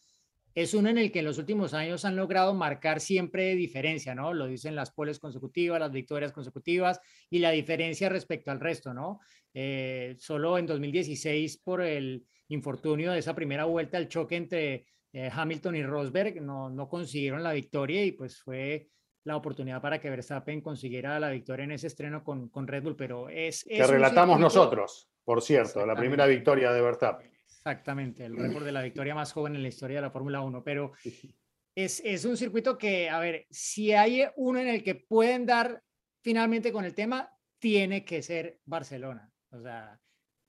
[0.56, 4.34] es uno en el que en los últimos años han logrado marcar siempre diferencia, ¿no?
[4.34, 9.20] Lo dicen las poles consecutivas, las victorias consecutivas y la diferencia respecto al resto, ¿no?
[9.54, 15.30] Eh, solo en 2016 por el infortunio de esa primera vuelta, el choque entre eh,
[15.32, 18.90] Hamilton y Rosberg no, no consiguieron la victoria y pues fue
[19.24, 22.96] la oportunidad para que Verstappen consiguiera la victoria en ese estreno con, con Red Bull,
[22.96, 23.64] pero es...
[23.64, 27.32] que relatamos nosotros, por cierto, la primera victoria de Verstappen.
[27.60, 30.64] Exactamente, el récord de la victoria más joven en la historia de la Fórmula 1,
[30.64, 30.94] pero
[31.76, 35.84] es, es un circuito que, a ver, si hay uno en el que pueden dar
[36.22, 39.30] finalmente con el tema, tiene que ser Barcelona.
[39.52, 40.00] O sea,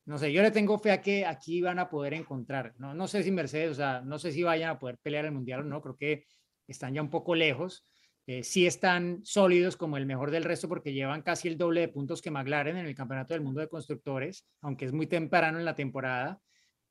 [0.06, 3.08] no sé, yo le tengo fe a que aquí van a poder encontrar, no, no
[3.08, 5.64] sé si Mercedes, o sea, no sé si vayan a poder pelear el mundial o
[5.64, 6.26] no, creo que
[6.68, 7.88] están ya un poco lejos,
[8.26, 11.88] eh, sí están sólidos como el mejor del resto porque llevan casi el doble de
[11.88, 15.64] puntos que McLaren en el Campeonato del Mundo de Constructores, aunque es muy temprano en
[15.64, 16.40] la temporada,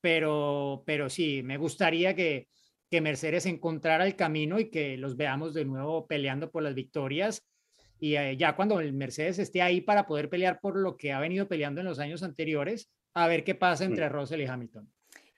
[0.02, 2.48] pero, pero sí, me gustaría que,
[2.90, 7.44] que Mercedes encontrara el camino y que los veamos de nuevo peleando por las victorias
[8.00, 11.20] y eh, ya cuando el Mercedes esté ahí para poder pelear por lo que ha
[11.20, 14.14] venido peleando en los años anteriores, a ver qué pasa entre mm.
[14.14, 14.90] Russell y Hamilton.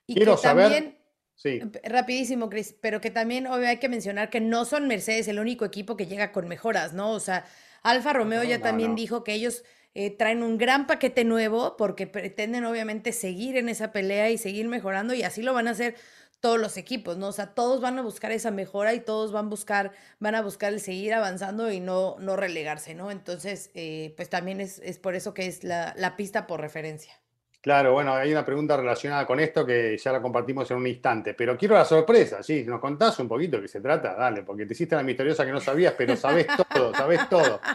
[0.06, 0.72] Y Quiero saber.
[0.72, 0.98] También,
[1.34, 1.60] sí.
[1.84, 5.64] Rapidísimo, Chris, pero que también obvio hay que mencionar que no son Mercedes el único
[5.64, 7.10] equipo que llega con mejoras, ¿no?
[7.10, 7.44] O sea,
[7.82, 12.64] Alfa Romeo ya también dijo que ellos eh, traen un gran paquete nuevo porque pretenden
[12.64, 15.96] obviamente seguir en esa pelea y seguir mejorando y así lo van a hacer
[16.40, 17.28] todos los equipos, ¿no?
[17.28, 20.42] O sea, todos van a buscar esa mejora y todos van a buscar, van a
[20.42, 23.12] buscar el seguir avanzando y no, no relegarse, ¿no?
[23.12, 27.12] Entonces, eh, pues también es, es, por eso que es la, la pista por referencia.
[27.60, 31.34] Claro, bueno, hay una pregunta relacionada con esto que ya la compartimos en un instante,
[31.34, 34.66] pero quiero la sorpresa, sí, nos contás un poquito de qué se trata, dale, porque
[34.66, 37.60] te hiciste la misteriosa que no sabías, pero sabes todo, sabes todo.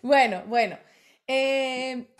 [0.00, 0.78] Bueno, bueno.
[1.32, 2.12] Eh,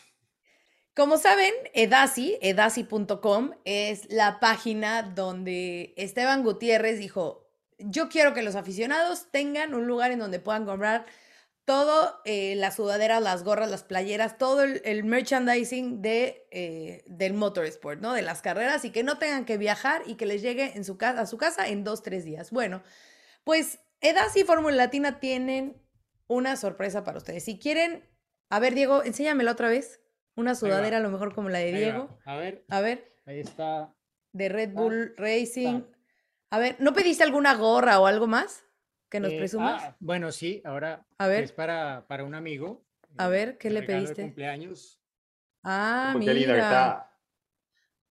[0.95, 8.55] como saben, Edasi, edasi.com, es la página donde Esteban Gutiérrez dijo, yo quiero que los
[8.55, 11.07] aficionados tengan un lugar en donde puedan comprar
[11.65, 18.01] todo, eh, las sudaderas, las gorras, las playeras, todo el, merchandising de, eh, del motorsport,
[18.01, 18.13] ¿no?
[18.13, 20.97] De las carreras y que no tengan que viajar y que les llegue en su
[21.01, 22.53] a su casa en dos, tres días.
[22.53, 22.85] Bueno,
[23.43, 25.83] pues Edas y Fórmula Latina tienen
[26.29, 27.43] una sorpresa para ustedes.
[27.43, 28.09] Si quieren,
[28.51, 30.03] a ver, Diego, enséñamela otra vez.
[30.37, 32.19] Una sudadera a lo mejor como la de Diego.
[32.25, 32.65] A ver.
[32.69, 33.15] A ver.
[33.27, 33.95] Ahí está.
[34.33, 35.83] De Red Bull Racing.
[36.51, 38.65] A ver, ¿no pediste alguna gorra o algo más?
[39.11, 39.83] que nos eh, presumas?
[39.85, 41.45] Ah, bueno, sí, ahora a ver.
[41.45, 42.87] es para, para un amigo.
[43.19, 44.23] A ver, ¿qué le pediste?
[44.23, 45.03] De cumpleaños.
[45.65, 46.33] Ah, mira.
[46.33, 47.17] Qué linda que está.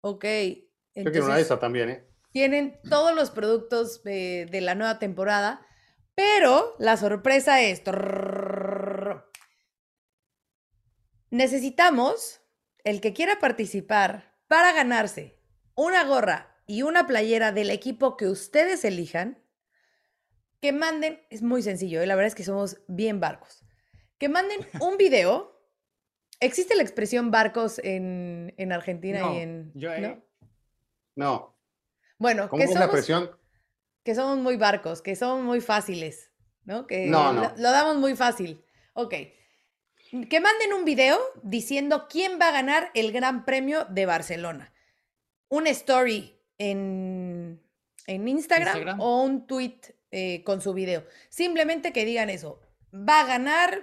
[0.02, 0.25] Ok.
[0.95, 2.06] Yo quiero una de esas también, ¿eh?
[2.32, 5.65] Tienen todos los productos de, de la nueva temporada,
[6.13, 7.82] pero la sorpresa es...
[11.32, 12.42] Necesitamos
[12.84, 15.39] el que quiera participar para ganarse
[15.76, 19.42] una gorra y una playera del equipo que ustedes elijan
[20.62, 22.08] que manden, es muy sencillo, ¿eh?
[22.08, 23.63] la verdad es que somos bien barcos,
[24.18, 25.58] que manden un video.
[26.42, 29.72] ¿Existe la expresión barcos en, Argentina y en...
[29.76, 30.24] Yo, ¿no?
[31.15, 31.60] no.
[32.18, 33.32] Bueno, ¿Cómo es la expresión?
[34.04, 36.32] Que somos muy barcos, que somos muy fáciles,
[36.63, 36.88] ¿no?
[36.88, 38.63] Que Lo, damos muy fácil.
[38.94, 39.15] Ok.
[40.12, 44.74] Que manden un video diciendo quién va a ganar el Gran Premio de Barcelona.
[45.50, 47.62] Una story en,
[48.08, 49.80] en Instagram, o un tweet
[50.12, 51.06] eh, con su video.
[51.30, 52.60] Simplemente que digan eso.
[52.93, 53.80] Va a ganar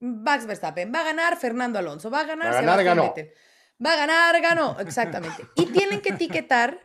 [0.00, 3.14] Max Verstappen, va a ganar Fernando Alonso, va a ganar, va a ganar ganó.
[3.84, 5.46] Va a ganar, ganó, exactamente.
[5.56, 6.80] Y tienen que etiquetar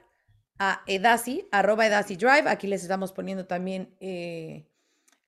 [0.59, 2.49] a Edasi, arroba Edasi Drive.
[2.49, 4.69] Aquí les estamos poniendo también eh,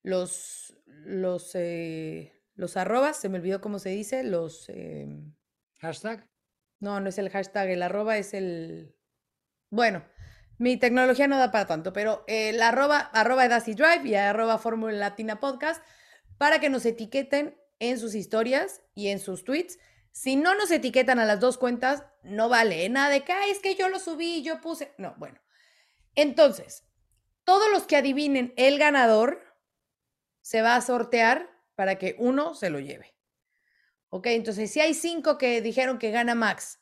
[0.04, 4.67] los, los, eh, los arrobas, se me olvidó cómo se dice, los...
[4.70, 5.34] Em,
[5.78, 6.28] ¿Hashtag?
[6.80, 8.96] No, no es el hashtag, el arroba es el...
[9.70, 10.04] Bueno,
[10.58, 14.93] mi tecnología no da para tanto, pero el arroba, arroba Edasi Drive y arroba Fórmula
[14.93, 15.84] Latina Podcast
[16.39, 19.78] para que nos etiqueten en sus historias y en sus tweets.
[20.12, 23.76] Si no nos etiquetan a las dos cuentas, no vale nada de que es que
[23.76, 24.93] yo lo subí, yo puse.
[24.98, 25.39] No, bueno.
[26.15, 26.86] Entonces,
[27.43, 29.43] todos los que adivinen el ganador
[30.41, 33.16] se va a sortear para que uno se lo lleve.
[34.10, 36.82] Ok, entonces si hay cinco que dijeron que gana Max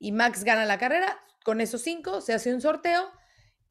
[0.00, 3.08] y Max gana la carrera, con esos cinco se hace un sorteo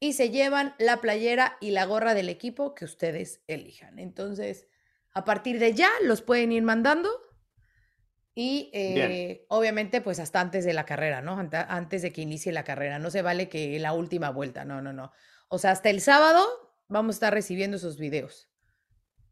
[0.00, 3.98] y se llevan la playera y la gorra del equipo que ustedes elijan.
[3.98, 4.66] Entonces,
[5.12, 7.10] a partir de ya los pueden ir mandando
[8.34, 11.38] y eh, obviamente pues hasta antes de la carrera, ¿no?
[11.38, 12.98] Antes de que inicie la carrera.
[12.98, 15.12] No se vale que la última vuelta, no, no, no.
[15.48, 16.46] O sea, hasta el sábado
[16.88, 18.48] vamos a estar recibiendo esos videos.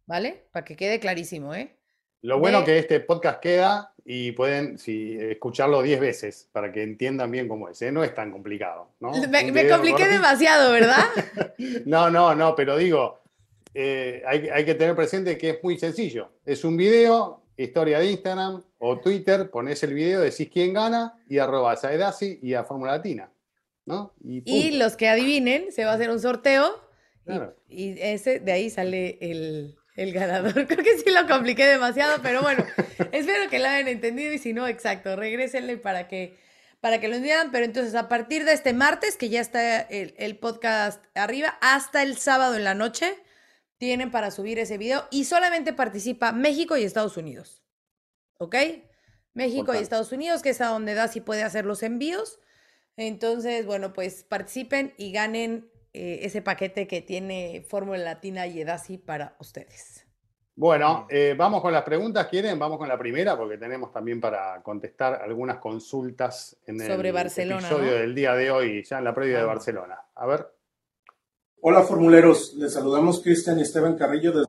[0.06, 0.44] ¿Vale?
[0.52, 1.76] Para que quede clarísimo, ¿eh?
[2.22, 7.30] Lo bueno que este podcast queda y pueden si, escucharlo 10 veces para que entiendan
[7.30, 7.82] bien cómo es.
[7.82, 7.92] ¿eh?
[7.92, 8.92] No es tan complicado.
[9.00, 9.12] ¿no?
[9.28, 11.04] Me, compliqué demasiado, ¿verdad?
[11.84, 13.20] no, no, no, pero digo,
[13.74, 16.30] eh, hay, que tener presente que es muy sencillo.
[16.46, 21.38] Es un video, historia de Instagram o Twitter, pones el video, decís quién gana y
[21.38, 23.30] arrobas a Edasi y a Fórmula Latina.
[23.84, 24.14] ¿no?
[24.22, 26.80] Y, los que adivinen, se va a hacer un sorteo
[27.68, 30.52] y, ese de ahí sale el, ganador.
[30.66, 32.64] Creo que sí lo compliqué demasiado, pero bueno,
[33.12, 36.36] espero que lo hayan entendido y si no, exacto, regrésenle para que,
[36.80, 37.50] para que lo entiendan.
[37.50, 42.02] Pero entonces, a partir de este martes, que ya está el, el podcast arriba, hasta
[42.02, 43.16] el sábado en la noche,
[43.78, 47.62] tienen para subir ese video y solamente participa México y Estados Unidos.
[48.38, 48.56] ¿Ok?
[49.34, 52.38] México y Estados Unidos, que es a donde Dasi puede hacer los envíos.
[52.96, 58.98] Entonces, bueno, pues participen y ganen eh, ese paquete que tiene Fórmula Latina y Edasi
[58.98, 60.04] para ustedes.
[60.56, 62.58] Bueno, eh, vamos con las preguntas, ¿quieren?
[62.58, 68.14] Vamos con la primera porque tenemos también para contestar algunas consultas en el episodio del
[68.14, 69.98] día de hoy, ya en la previa de Barcelona.
[70.14, 70.46] A ver.
[71.60, 74.48] Hola formuleros, les saludamos Cristian y Esteban Carrillo desde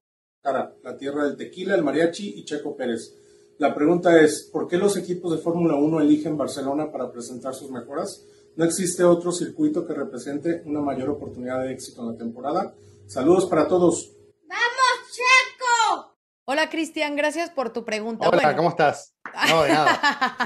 [0.83, 3.15] la tierra del tequila, el mariachi y Checo Pérez.
[3.57, 7.71] La pregunta es, ¿por qué los equipos de Fórmula 1 eligen Barcelona para presentar sus
[7.71, 8.27] mejoras?
[8.55, 12.73] ¿No existe otro circuito que represente una mayor oportunidad de éxito en la temporada?
[13.05, 14.13] Saludos para todos.
[14.47, 16.15] ¡Vamos, Checo!
[16.45, 18.29] Hola Cristian, gracias por tu pregunta.
[18.29, 19.13] Hola, ¿cómo estás?
[19.49, 20.39] No, de nada.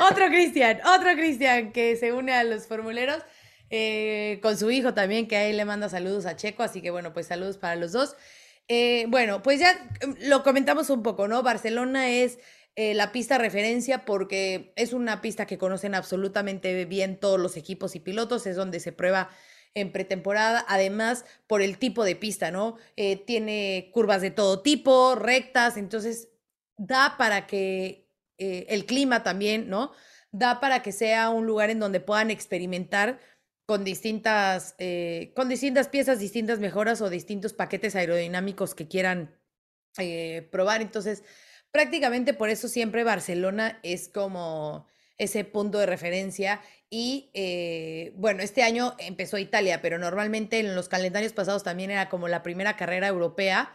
[0.10, 3.22] otro Cristian, otro Cristian que se une a los formuleros.
[3.68, 7.12] Eh, con su hijo también, que ahí le manda saludos a Checo, así que bueno,
[7.12, 8.16] pues saludos para los dos.
[8.68, 11.42] Eh, bueno, pues ya em, lo comentamos un poco, ¿no?
[11.42, 12.38] Barcelona es
[12.76, 17.96] eh, la pista referencia porque es una pista que conocen absolutamente bien todos los equipos
[17.96, 19.30] y pilotos, es donde se prueba
[19.74, 22.76] en pretemporada, además por el tipo de pista, ¿no?
[23.24, 26.28] tiene curvas de todo tipo, rectas, entonces
[26.76, 29.92] da para que el clima también, ¿no?
[30.32, 33.20] Da para que sea un lugar en donde puedan experimentar
[33.70, 39.32] con distintas, eh, con distintas piezas, distintas mejoras o distintos paquetes aerodinámicos que quieran
[39.96, 40.82] eh, probar.
[40.82, 41.22] Entonces,
[41.72, 44.86] prácticamente por eso siempre Barcelona es como
[45.18, 46.60] ese punto de referencia.
[46.88, 52.08] Y eh, bueno, este año empezó Italia, pero normalmente en los calendarios pasados también era
[52.08, 53.72] como la primera carrera europea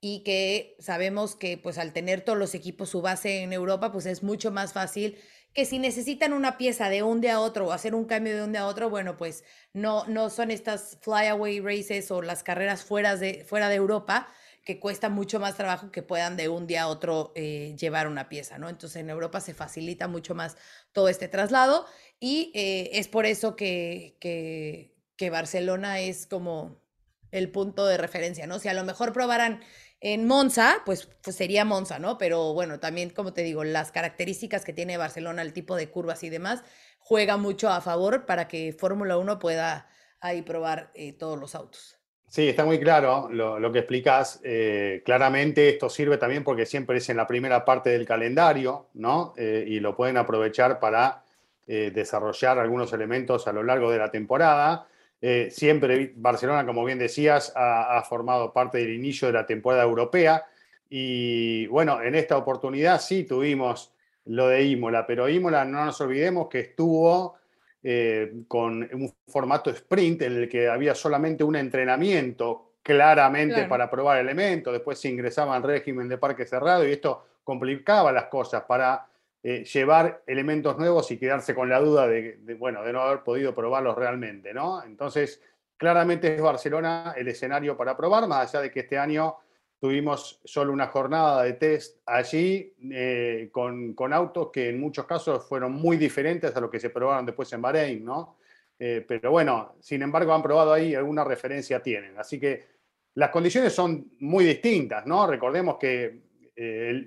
[0.00, 4.06] y que sabemos que pues al tener todos los equipos su base en Europa, pues
[4.06, 5.18] es mucho más fácil
[5.54, 8.44] que si necesitan una pieza de un día a otro o hacer un cambio de
[8.44, 12.84] un día a otro, bueno, pues no, no son estas flyaway races o las carreras
[12.84, 14.28] fuera de, fuera de Europa
[14.68, 18.28] que cuesta mucho más trabajo que puedan de un día a otro eh, llevar una
[18.28, 18.68] pieza, ¿no?
[18.68, 20.58] Entonces en Europa se facilita mucho más
[20.92, 21.86] todo este traslado
[22.20, 26.82] y eh, es por eso que, que, Barcelona es como
[27.30, 28.58] el punto de referencia, ¿no?
[28.58, 29.62] Si a lo mejor probaran
[30.00, 32.18] en Monza, pues, pues, sería Monza, ¿no?
[32.18, 36.22] Pero bueno, también, como te digo, las características que tiene Barcelona, el tipo de curvas
[36.24, 36.62] y demás,
[36.98, 39.88] juega mucho a favor para que Fórmula 1 pueda
[40.20, 41.97] ahí probar eh, todos los autos.
[42.28, 44.40] Sí, está muy claro lo, que explicas.
[44.44, 49.34] Eh, claramente esto sirve también porque siempre es en la primera parte del calendario, ¿no?
[49.36, 51.24] Eh, y lo pueden aprovechar para
[51.66, 54.86] desarrollar algunos elementos a lo largo de la temporada.
[55.20, 60.46] Eh, siempre Barcelona, como bien decías, ha, formado parte del inicio de la temporada europea.
[60.88, 63.92] Y bueno, en esta oportunidad sí tuvimos
[64.26, 67.36] lo de Imola, pero Imola no nos olvidemos que estuvo
[67.82, 74.18] eh, con un formato sprint en el que había solamente un entrenamiento claramente para probar
[74.18, 79.06] elementos, después se ingresaba en régimen de parque cerrado y esto complicaba las cosas para
[79.42, 83.54] eh, llevar elementos nuevos y quedarse con la duda de, bueno, de no haber podido
[83.54, 84.82] probarlos realmente, ¿no?
[84.82, 85.40] Entonces,
[85.76, 89.36] claramente es Barcelona el escenario para probar, más allá de que este año
[89.80, 95.72] tuvimos solo una jornada de test allí eh, con, autos que en muchos casos fueron
[95.72, 98.36] muy diferentes a lo que se probaron después en Bahrein, ¿no?
[98.78, 102.18] Eh, pero bueno, sin embargo han probado ahí, alguna referencia tienen.
[102.18, 102.66] Así que
[103.14, 105.26] las condiciones son muy distintas, ¿no?
[105.26, 106.26] Recordemos que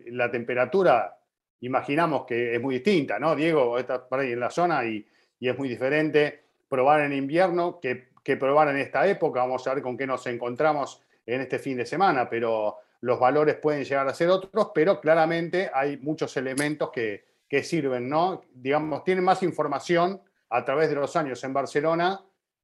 [0.08, 1.22] la temperatura
[1.62, 3.36] imaginamos que es muy distinta, ¿no?
[3.36, 5.06] Diego está por ahí en la zona y,
[5.40, 9.40] es muy diferente probar en invierno que, que, probar en esta época.
[9.40, 11.02] Vamos a ver con qué nos encontramos
[11.36, 15.72] en este fin de semana, pero los valores pueden llegar a ser otros, pero claramente
[15.74, 18.42] hay muchos elementos que, que sirven, ¿no?
[18.54, 22.22] Digamos, tienen más información a través de los años en Barcelona,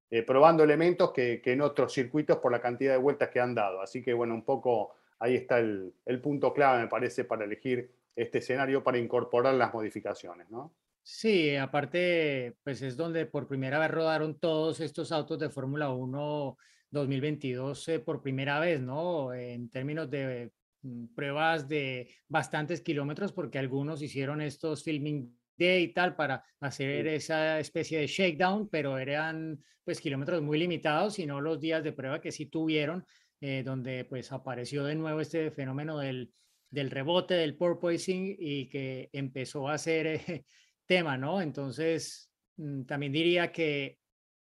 [0.10, 3.56] eh, probando elementos que, que, en otros circuitos por la cantidad de vueltas que han
[3.56, 3.82] dado.
[3.82, 7.90] Así que, bueno, un poco ahí está el, el punto clave, me parece, para elegir
[8.16, 10.74] este escenario para incorporar las modificaciones, ¿no?
[11.04, 16.58] Sí, aparte, pues es donde por primera vez rodaron todos estos autos de Fórmula 1
[16.92, 19.34] 2022 eh, por primera vez, ¿no?
[19.34, 25.94] En términos de mm, pruebas de bastantes kilómetros, porque algunos hicieron estos filming day y
[25.94, 31.42] tal para hacer esa especie de shakedown, pero eran pues kilómetros muy limitados y no
[31.42, 33.06] los días de prueba que sí tuvieron,
[33.42, 36.32] eh, donde pues apareció de nuevo este fenómeno del
[36.70, 40.46] del rebote del porpoising y que empezó a ser eh,
[40.86, 41.42] tema, ¿no?
[41.42, 44.00] Entonces, mm, también diría que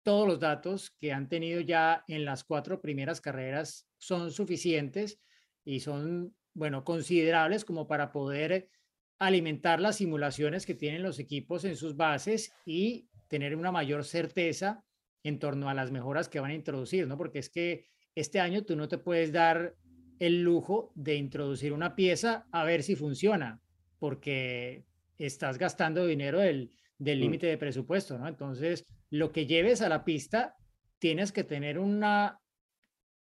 [0.08, 5.20] todos los datos que han tenido ya en las cuatro primeras carreras son suficientes
[5.66, 8.70] y son, bueno, considerables como para poder
[9.18, 14.82] alimentar las simulaciones que tienen los equipos en sus bases y tener una mayor certeza
[15.24, 17.18] en torno a las mejoras que van a introducir, ¿no?
[17.18, 17.84] Porque es que
[18.14, 19.76] este año tú no te puedes dar
[20.20, 23.60] el lujo de introducir una pieza a ver si funciona,
[23.98, 24.86] porque
[25.18, 27.04] estás gastando dinero del mm.
[27.04, 28.26] límite de presupuesto, ¿no?
[28.26, 30.56] Entonces, lo que lleves a la pista,
[30.98, 32.40] tienes que tener una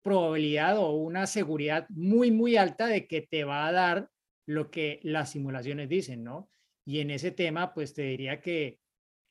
[0.03, 4.11] probabilidad o una seguridad muy, muy alta de que te va a dar
[4.47, 6.51] lo que las simulaciones dicen, ¿no?
[6.85, 8.79] Y en ese tema, pues te diría que,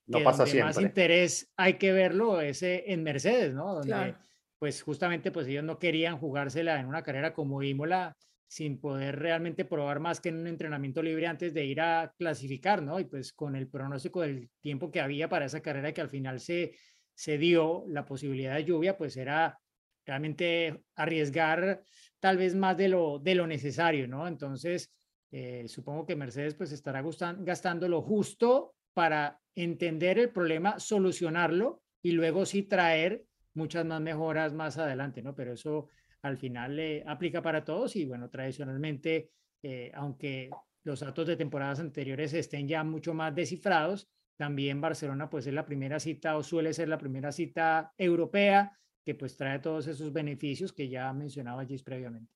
[0.07, 3.73] no pasa donde más interés hay que verlo es en Mercedes, ¿no?
[3.73, 4.15] Donde
[4.59, 8.15] pues justamente pues ellos no querían jugársela en una carrera como Imola
[8.47, 12.81] sin poder realmente probar más que en un entrenamiento libre antes de ir a clasificar,
[12.83, 12.99] ¿no?
[12.99, 16.39] Y pues con el pronóstico del tiempo que había para esa carrera que al final
[16.39, 16.75] se,
[17.13, 19.59] se dio la posibilidad de lluvia, pues era
[20.05, 21.81] realmente arriesgar
[22.19, 24.27] tal vez más de lo, de lo necesario, ¿no?
[24.27, 24.91] Entonces,
[25.31, 27.03] eh, supongo que Mercedes pues estará
[27.39, 34.53] gastando lo justo para entender el problema, solucionarlo y luego sí traer muchas más mejoras
[34.53, 35.33] más adelante, ¿no?
[35.33, 35.89] Pero eso
[36.25, 39.29] al final le aplica para todos y bueno, tradicionalmente,
[39.61, 40.49] eh, aunque
[40.83, 45.65] los datos de temporadas anteriores estén ya mucho más descifrados, también Barcelona pues es la
[45.65, 50.73] primera cita o suele ser la primera cita europea que pues trae todos esos beneficios
[50.73, 52.33] que ya mencionaba Gis previamente.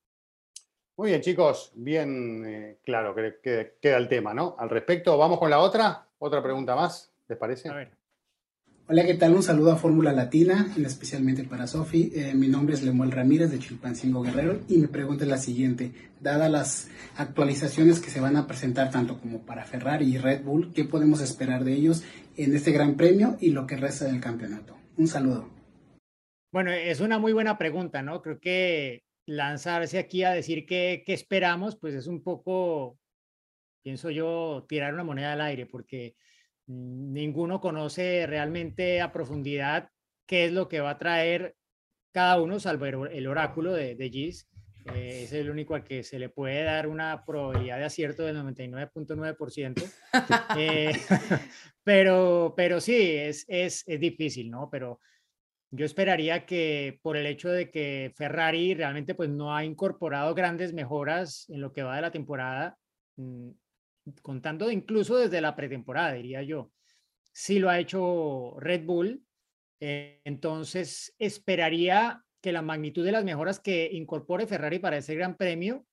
[0.96, 4.56] Muy bien, chicos, bien eh, claro que, queda el tema, ¿no?
[4.60, 7.70] Al respecto, vamos con la otra, otra pregunta más, ¿les parece?
[7.70, 7.99] A ver.
[8.92, 9.36] Hola, ¿qué tal?
[9.36, 12.12] Un saludo a Fórmula Latina, especialmente para Sofi.
[12.16, 15.92] Eh, mi nombre es Lemuel Ramírez de Chilpancingo Guerrero y mi pregunta es la siguiente.
[16.20, 20.74] Dada las actualizaciones que se van a presentar tanto como para Ferrari y Red Bull,
[20.74, 22.04] ¿qué podemos esperar de ellos
[22.36, 24.76] en este Gran Premio y lo que resta del campeonato?
[24.98, 25.48] Un saludo.
[26.52, 28.24] Bueno, es una muy buena pregunta, ¿no?
[28.24, 32.98] Creo que lanzarse aquí a decir qué esperamos, pues es un poco,
[33.84, 36.16] pienso yo, tirar una moneda al aire, porque
[36.70, 39.90] ninguno conoce realmente a profundidad
[40.28, 41.56] qué es lo que va a traer
[42.14, 44.48] cada uno, salvo el oráculo de, de Gis.
[44.94, 48.38] Eh, es el único al que se le puede dar una probabilidad de acierto del
[48.38, 49.92] 99.9%.
[50.58, 50.92] eh,
[51.84, 54.70] pero, pero sí, es, es, es difícil, ¿no?
[54.72, 55.00] Pero
[55.72, 60.74] yo esperaría que por el hecho de que Ferrari realmente pues no ha incorporado grandes
[60.74, 62.78] mejoras en lo que va de la temporada,
[63.18, 63.50] mm,
[64.22, 66.72] contando incluso desde la pretemporada, diría yo.
[67.32, 69.24] Si lo ha hecho Red Bull,
[69.80, 75.36] eh, entonces esperaría que la magnitud de las mejoras que incorpore Ferrari para ese gran
[75.36, 75.86] premio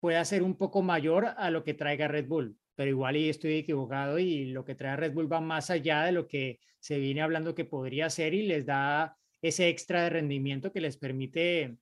[0.00, 2.58] pueda ser un poco mayor a lo que traiga Red Bull.
[2.74, 6.12] Pero igual y estoy equivocado y lo que trae Red Bull va más allá de
[6.12, 10.72] lo que se viene hablando que podría ser y les da ese extra de rendimiento
[10.72, 11.78] que les permite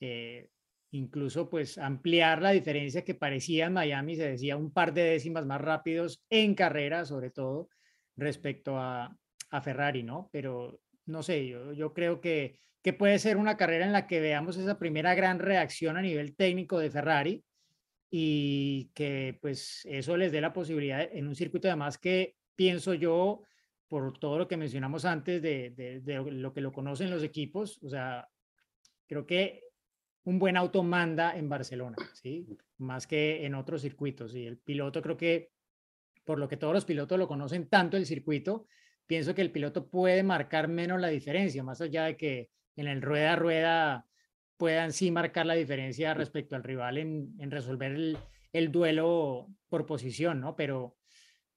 [0.00, 0.50] eh,
[0.94, 5.44] incluso pues ampliar la diferencia que parecía en Miami, se decía un par de décimas
[5.44, 7.68] más rápidos en carrera, sobre todo
[8.16, 9.16] respecto a,
[9.50, 10.30] a Ferrari, ¿no?
[10.32, 14.20] Pero no sé, yo, yo creo que, que puede ser una carrera en la que
[14.20, 17.44] veamos esa primera gran reacción a nivel técnico de Ferrari
[18.08, 23.42] y que pues eso les dé la posibilidad en un circuito además que pienso yo,
[23.88, 27.82] por todo lo que mencionamos antes de, de, de lo que lo conocen los equipos,
[27.82, 28.28] o sea,
[29.08, 29.73] creo que
[30.24, 32.46] un buen auto manda en Barcelona, ¿sí?
[32.78, 34.34] Más que en otros circuitos.
[34.34, 35.52] Y el piloto creo que,
[36.24, 38.66] por lo que todos los pilotos lo conocen tanto el circuito,
[39.06, 43.02] pienso que el piloto puede marcar menos la diferencia, más allá de que en el
[43.02, 44.06] rueda a rueda
[44.56, 48.18] puedan sí marcar la diferencia respecto al rival en, en resolver el,
[48.52, 50.56] el, duelo por posición, ¿no?
[50.56, 50.96] Pero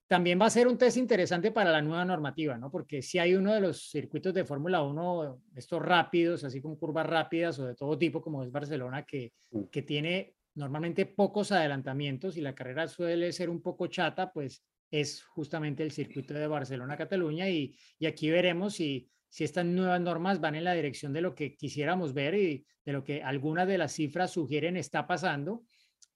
[0.07, 2.71] también va a ser un test interesante para la nueva normativa, ¿no?
[2.71, 7.05] Porque si hay uno de los circuitos de Fórmula 1, estos rápidos, así con curvas
[7.05, 9.63] rápidas o de todo tipo, como es Barcelona, que, mm.
[9.65, 15.23] que tiene normalmente pocos adelantamientos y la carrera suele ser un poco chata, pues es
[15.23, 20.55] justamente el circuito de Barcelona-Cataluña y, y, aquí veremos si, si estas nuevas normas van
[20.55, 23.91] en la dirección de lo que quisiéramos ver y de lo que algunas de las
[23.91, 25.63] cifras sugieren está pasando.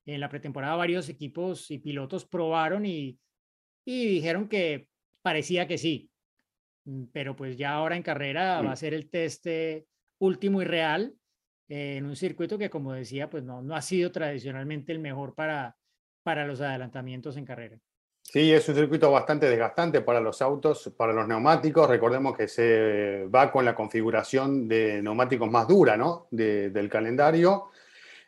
[0.06, 3.20] En la pretemporada varios equipos y pilotos probaron y
[3.86, 4.88] y dijeron que
[5.22, 6.10] parecía que sí,
[6.86, 9.48] mm, pero pues ya ahora en carrera va a ser el test
[10.20, 11.14] último y real
[11.68, 15.34] eh, en un circuito que como decía pues no, no ha sido tradicionalmente el mejor
[15.34, 15.76] para,
[16.24, 17.80] para los adelantamientos en carrera.
[18.24, 21.90] Sí, es un circuito bastante desgastante para los autos, para los neumáticos.
[21.90, 26.28] Recordemos que se va con la configuración de neumáticos más dura ¿no?
[26.32, 27.72] De, del calendario.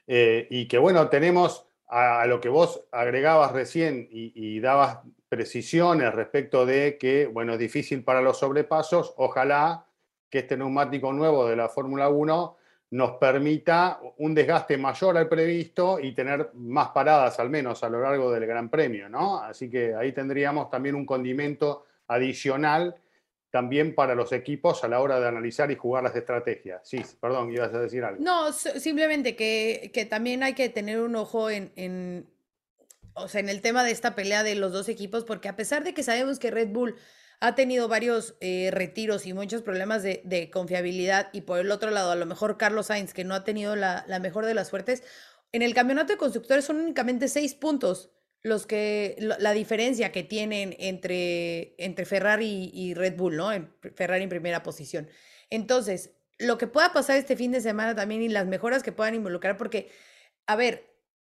[0.06, 6.14] Eh, y que bueno, tenemos a, lo que vos agregabas recién y, y dabas precisiones
[6.14, 9.14] respecto de que, bueno, es difícil para los sobrepasos.
[9.18, 9.86] Ojalá
[10.30, 12.58] que este neumático nuevo de la Fórmula 1
[12.94, 18.00] nos permita un desgaste mayor al previsto y tener más paradas al menos a lo
[18.00, 19.40] largo del Gran Premio, ¿no?
[19.40, 22.96] Así que ahí tendríamos también un condimento adicional
[23.54, 26.82] también para los equipos a la hora de analizar y jugar las estrategias.
[26.90, 28.20] Sí, perdón, ibas a decir algo.
[28.20, 32.28] No, simplemente que, que también hay que tener un ojo en, en,
[33.14, 35.84] o sea, en el tema de esta pelea de los dos equipos, porque a pesar
[35.84, 36.96] de que sabemos que Red Bull
[37.42, 41.92] ha tenido varios eh, retiros y muchos problemas de, de, confiabilidad, y por el otro
[41.92, 44.70] lado, a lo mejor Carlos Sainz, que no ha tenido la, la, mejor de las
[44.70, 45.04] suertes,
[45.52, 48.10] en el campeonato de constructores son únicamente seis puntos
[48.44, 53.50] los que la diferencia que tienen entre, entre Ferrari y Red Bull, ¿no?
[53.96, 55.10] Ferrari en primera posición.
[55.50, 59.16] Entonces, lo que pueda pasar este fin de semana también y las mejoras que puedan
[59.16, 59.90] involucrar, porque,
[60.46, 60.94] a ver,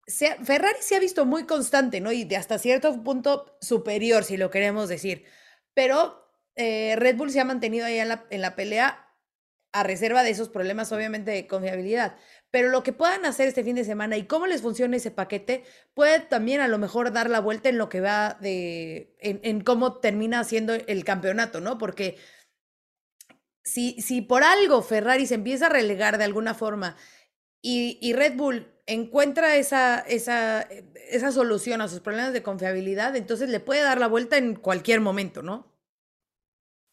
[0.07, 2.11] Ferrari se ha visto muy constante, ¿no?
[2.11, 5.25] Y de hasta cierto punto superior, si lo queremos decir.
[5.75, 6.27] Pero
[6.57, 9.09] eh, Red Bull se ha mantenido ahí en la, en la pelea
[9.73, 12.17] a reserva de esos problemas, obviamente, de confiabilidad.
[12.55, 15.65] Pero lo que puedan hacer este fin de semana y cómo les funciona ese paquete
[15.93, 19.61] puede también a lo mejor dar la vuelta en lo que va de, en, en
[19.61, 21.79] cómo termina siendo el campeonato, ¿no?
[21.79, 22.17] Porque
[23.65, 26.97] si, si por algo Ferrari se empieza a relegar de alguna forma
[27.61, 30.63] y, y Red Bull encuentra esa, esa,
[31.11, 35.01] esa solución a sus problemas de confiabilidad, entonces le puede dar la vuelta en cualquier
[35.01, 35.74] momento, ¿no?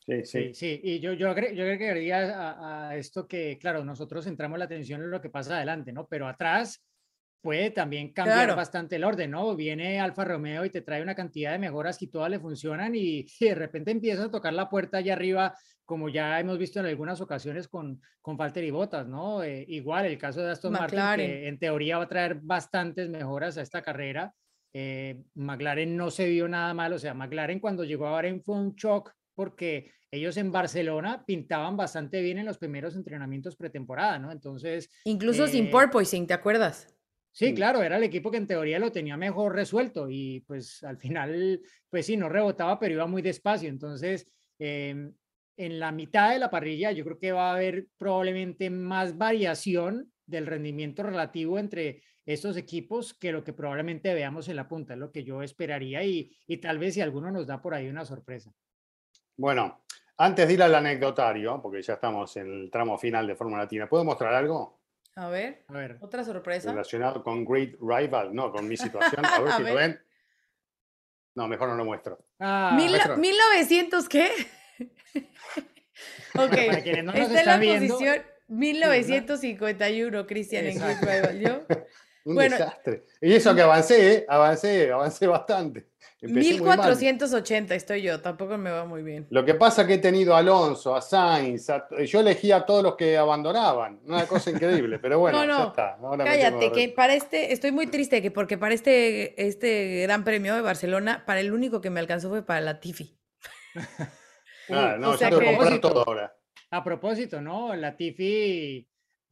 [0.05, 0.81] Sí, sí, sí.
[0.83, 5.11] Y yo, yo, yo agregaría a, a, esto que, claro, nosotros centramos la atención en
[5.11, 6.07] lo que pasa adelante, ¿no?
[6.07, 6.83] Pero atrás
[7.41, 8.55] puede también cambiar claro.
[8.55, 9.55] bastante el orden, ¿no?
[9.55, 13.25] Viene Alfa Romeo y te trae una cantidad de mejoras y todas le funcionan y,
[13.39, 15.53] y de repente empieza a tocar la puerta allá arriba
[15.91, 19.43] como ya hemos visto en algunas ocasiones con, con Falter y Botas, ¿no?
[19.43, 20.97] Eh, igual el caso de Aston McLaren.
[20.97, 24.33] Martin, que en teoría va a traer bastantes mejoras a esta carrera.
[24.71, 28.55] Eh, McLaren no se vio nada mal, o sea, McLaren cuando llegó a Bahrein fue
[28.55, 34.31] un shock porque ellos en Barcelona pintaban bastante bien en los primeros entrenamientos pretemporada, ¿no?
[34.31, 34.87] Entonces...
[35.05, 36.95] Incluso eh, sin porpoising, ¿te acuerdas?
[37.31, 40.99] Sí, claro, era el equipo que en teoría lo tenía mejor resuelto y pues al
[40.99, 43.67] final, pues sí, no rebotaba, pero iba muy despacio.
[43.67, 45.09] Entonces, eh,
[45.57, 50.11] en la mitad de la parrilla yo creo que va a haber probablemente más variación
[50.27, 54.99] del rendimiento relativo entre estos equipos que lo que probablemente veamos en la punta, es
[54.99, 58.05] lo que yo esperaría y, y tal vez si alguno nos da por ahí una
[58.05, 58.53] sorpresa.
[59.37, 59.83] Bueno,
[60.17, 63.87] antes de ir al anecdotario, porque ya estamos en el tramo final de Fórmula Latina,
[63.87, 64.79] ¿puedo mostrar algo?
[65.15, 66.71] A ver, a ver, otra sorpresa.
[66.71, 69.25] Relacionado con Great Rival, no, con mi situación.
[69.25, 69.73] A ver a si ver.
[69.73, 70.01] lo ven.
[71.35, 72.19] No, mejor no lo muestro.
[72.39, 74.31] Ah, Mil, ¿1900 qué?
[76.35, 81.77] ok, Para quienes no nos está en la viendo, posición 1951, Cristian, en Good
[82.23, 83.05] Un bueno, desastre.
[83.21, 84.25] Y eso que avancé, ¿eh?
[84.27, 85.87] avancé, avancé bastante.
[86.23, 86.77] Empecé muy mal.
[86.77, 89.25] 1480 estoy yo, tampoco me va muy bien.
[89.31, 92.63] Lo que pasa es que he tenido a Alonso, a Sainz, a- yo elegí a
[92.63, 93.99] todos los que abandonaban.
[94.05, 95.95] Una cosa increíble, pero bueno, No, no, ya está.
[95.95, 100.53] Ahora Cállate, que para este, estoy muy triste que porque para este, este gran premio
[100.53, 103.17] de Barcelona, para el único que me alcanzó fue para la Tifi.
[104.69, 106.33] Ah, no, o sea yo tengo que- comprar todo ahora.
[106.69, 107.75] A propósito, ¿no?
[107.75, 108.87] La Tifi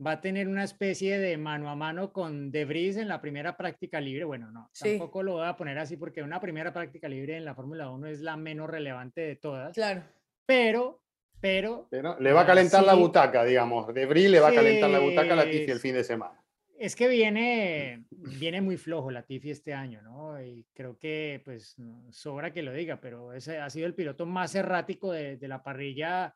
[0.05, 3.57] va a tener una especie de mano a mano con De Vries en la primera
[3.57, 4.23] práctica libre.
[4.23, 4.91] Bueno, no, Sí.
[4.91, 8.07] tampoco lo voy a poner así porque una primera práctica libre en la Fórmula 1
[8.07, 9.73] es la menos relevante de todas.
[9.73, 10.03] Claro.
[10.45, 11.01] Pero,
[11.41, 12.99] pero, Pero le va a calentar la sí.
[12.99, 13.93] butaca, digamos.
[13.93, 16.03] De Brie le va a calentar la butaca a la Sí, Tifi el fin de
[16.03, 16.41] semana.
[16.77, 20.41] es que viene, viene muy flojo la Tifi este año, ¿no?
[20.41, 21.75] Y creo que, pues,
[22.09, 25.61] sobra que lo diga, pero ese ha sido el piloto más errático de, de la
[25.61, 26.35] parrilla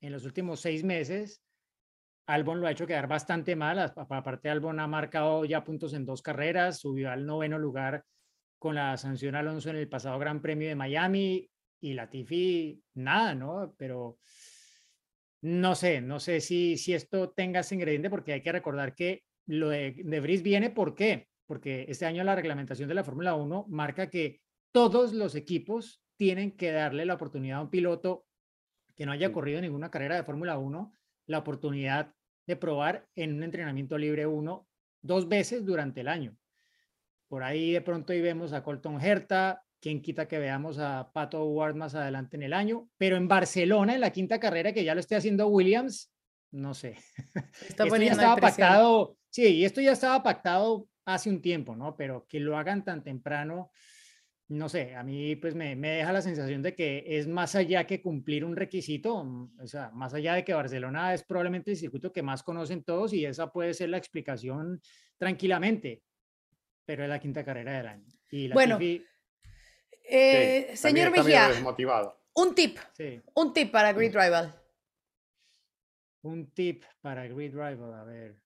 [0.00, 1.42] en los últimos seis meses.
[2.28, 3.78] Albon lo ha hecho quedar bastante mal.
[3.78, 8.04] Aparte, Albon ha marcado ya puntos en dos carreras, subió al noveno lugar
[8.58, 11.50] con la sanción Alonso en el pasado Gran Premio de Miami
[11.80, 13.74] y la Tifi, nada, ¿no?
[13.78, 14.18] Pero
[15.40, 19.22] no sé, no sé si, si esto tenga ese ingrediente porque hay que recordar que
[19.46, 21.28] lo de, de Vries viene, ¿por qué?
[21.46, 26.54] Porque este año la reglamentación de la Fórmula 1 marca que todos los equipos tienen
[26.58, 28.26] que darle la oportunidad a un piloto
[28.94, 30.92] que no haya corrido ninguna carrera de Fórmula 1,
[31.26, 32.12] la oportunidad
[32.48, 34.66] de probar en un entrenamiento libre 1
[35.02, 36.34] dos veces durante el año.
[37.28, 41.44] Por ahí de pronto ahí vemos a Colton Herta, quien quita que veamos a Pato
[41.44, 44.94] Ward más adelante en el año, pero en Barcelona, en la quinta carrera, que ya
[44.94, 46.10] lo esté haciendo Williams,
[46.50, 46.96] no sé.
[47.68, 51.96] Está Esto ya estaba pactado, sí, y esto ya estaba pactado hace un tiempo, ¿no?
[51.96, 53.70] Pero que lo hagan tan temprano,
[54.48, 57.86] no sé, a mí pues me, me deja la sensación de que es más allá
[57.86, 61.76] que cumplir un requisito, mm, o sea, más allá de que Barcelona es probablemente el
[61.76, 64.80] circuito que más conocen todos y esa puede ser la explicación
[65.18, 66.02] tranquilamente,
[66.86, 68.06] pero es la quinta carrera del año.
[68.30, 69.04] Y la Bueno, Tifi,
[70.10, 72.18] Eh, Sí, señor Mejía, desmotivado.
[72.34, 74.54] un tip, sí, un tip para Grid Rival.
[76.22, 78.36] un tip para Grid Rival, a ver.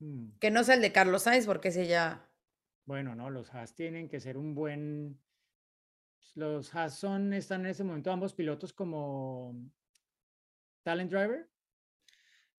[0.00, 0.38] Mm.
[0.40, 2.26] Que no sea el de Carlos Sainz, porque ese ya.
[2.84, 5.20] Bueno, no, los Haas tienen que ser un buen.
[6.34, 9.54] Los Haas son, están en ese momento ambos pilotos como
[10.82, 11.48] talent driver.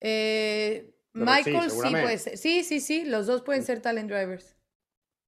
[0.00, 2.02] Eh, sí, Michael sí, seguramente.
[2.02, 2.38] puede ser.
[2.38, 4.56] Sí, sí, sí, los dos pueden ser talent drivers.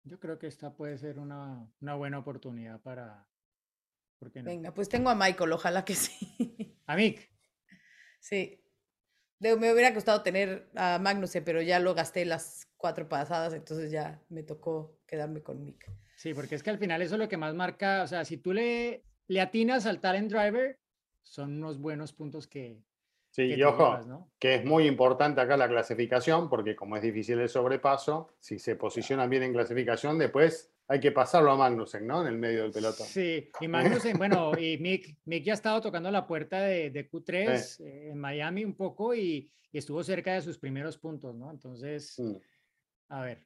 [0.05, 3.27] Yo creo que esta puede ser una, una buena oportunidad para.
[4.19, 4.51] ¿Por qué no?
[4.51, 6.79] Venga, pues tengo a Michael, ojalá que sí.
[6.87, 7.31] A Mick.
[8.21, 8.63] Sí.
[9.39, 13.91] De- me hubiera gustado tener a Magnussen, pero ya lo gasté las cuatro pasadas, entonces
[13.91, 15.91] ya me tocó quedarme con Mick.
[16.14, 18.05] Sí, porque es que al final eso es lo que más marca.
[18.05, 20.78] O sea, si tú le, le atinas al talent driver,
[21.24, 22.78] son unos buenos puntos que.
[23.30, 24.30] Sí, que y ojo, llevas, ¿no?
[24.39, 28.76] que es muy importante acá la clasificación, porque como es difícil el sobrepaso, si se
[28.76, 32.22] posicionan bien en clasificación, después hay que pasarlo a Magnussen, ¿no?
[32.22, 33.05] En el medio del pelotón.
[33.05, 37.11] Sí, y Magnussen, bueno, y Mick, Mick ya ha estado tocando la puerta de, de
[37.11, 41.51] Q3 eh, en Miami un poco y, y estuvo cerca de sus primeros puntos, ¿no?
[41.51, 42.37] Entonces, Mm.
[43.09, 43.45] A ver.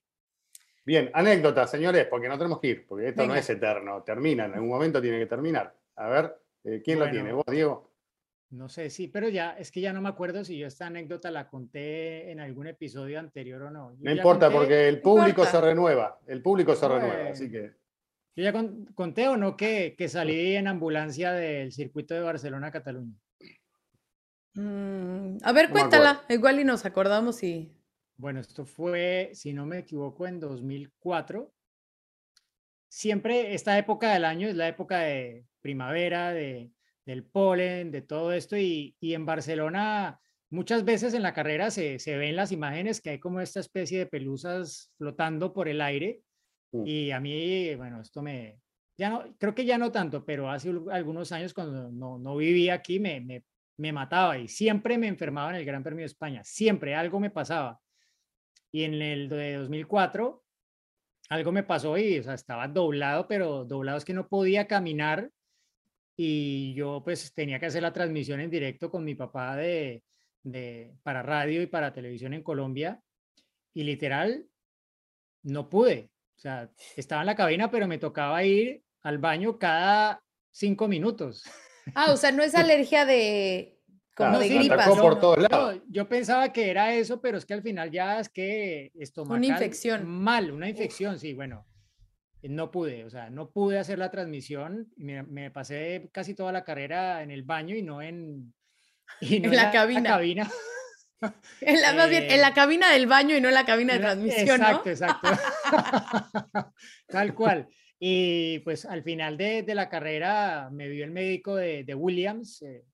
[0.84, 4.54] Bien, anécdotas, señores, porque no tenemos que ir, porque esto no es eterno, termina, en
[4.54, 5.76] algún momento tiene que terminar.
[5.96, 6.34] A ver,
[6.64, 7.12] eh, ¿quién lo Bueno.
[7.14, 7.32] tiene?
[7.34, 7.90] ¿Vos, Diego?
[8.50, 11.30] No sé, sí, pero ya, es que ya no me acuerdo si yo esta anécdota
[11.30, 13.92] la conté en algún episodio anterior o no.
[13.92, 17.72] Yo No importa, conté- porque el público se renueva, el público se renueva, así que...
[18.34, 22.68] Yo ya con- conté o no que, que salí en ambulancia del circuito de Barcelona
[22.68, 23.14] a Cataluña.
[24.54, 27.72] Mm, a ver, No cuéntala, igual y nos acordamos y.
[28.20, 31.50] Bueno, esto fue, si no me equivoco, en 2004.
[32.86, 36.70] Siempre esta época del año es la época de primavera, de,
[37.06, 38.58] del polen, de todo esto.
[38.58, 43.08] Y, y en Barcelona, muchas veces en la carrera se, se ven las imágenes que
[43.10, 46.20] hay como esta especie de pelusas flotando por el aire.
[46.72, 46.86] Mm.
[46.86, 48.60] Y a mí, bueno, esto me,
[48.98, 52.74] ya no, creo que ya no tanto, pero hace algunos años cuando no, no vivía
[52.74, 53.44] aquí me, me,
[53.78, 57.30] me mataba y siempre me enfermaba en el Gran Premio de España, siempre algo me
[57.30, 57.80] pasaba.
[58.72, 60.42] Y en el de 2004
[61.30, 65.30] algo me pasó y o sea, estaba doblado, pero doblado es que no podía caminar
[66.16, 70.02] y yo pues tenía que hacer la transmisión en directo con mi papá de,
[70.42, 73.00] de para radio y para televisión en Colombia
[73.72, 74.46] y literal
[75.42, 76.10] no pude.
[76.36, 81.44] O sea, estaba en la cabina, pero me tocaba ir al baño cada cinco minutos.
[81.94, 83.78] Ah, o sea, no es alergia de.
[84.20, 84.78] Como Claro, de sí, gripas.
[84.80, 85.02] atacó ¿no?
[85.02, 85.80] por todos No, lados.
[85.88, 89.44] yo pensaba que era eso, pero es que al final ya es que estomacal.
[89.44, 90.06] infección.
[90.06, 91.66] Mal, una infección, sí, bueno.
[92.42, 94.88] No pude, o sea, no pude hacer la transmisión.
[94.96, 98.54] Me, me pasé casi toda la carrera en el baño y no en,
[99.20, 100.10] y no En la cabina.
[100.10, 100.50] cabina.
[101.60, 103.92] En la, más bien, en la Eh, cabina del baño y no en la cabina
[103.92, 104.90] de transmisión, exacto, ¿no?
[104.90, 105.28] exacto.
[107.08, 107.68] Tal cual.
[107.98, 112.62] Y pues al final de, de la carrera me vio el médico de, de Williams,
[112.62, 112.84] eh,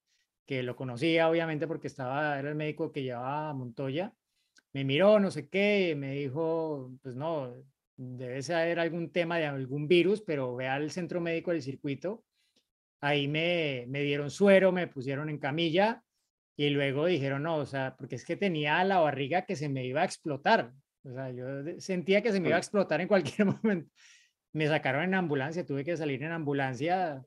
[0.47, 4.13] que lo conocía obviamente porque estaba, era el médico que llevaba a Montoya.
[4.73, 7.55] Me miró, no sé qué, me dijo, pues no,
[7.97, 12.25] debe ser algún tema de algún virus, pero ve al centro médico del circuito.
[13.01, 16.03] Ahí me, me dieron suero, me pusieron en camilla
[16.57, 19.85] y luego dijeron, no, o sea, porque es que tenía la barriga que se me
[19.85, 20.73] iba a explotar.
[21.05, 21.45] O sea, yo
[21.79, 23.91] sentía que se me iba a explotar en cualquier momento.
[24.53, 27.23] Me sacaron en ambulancia, tuve que salir en ambulancia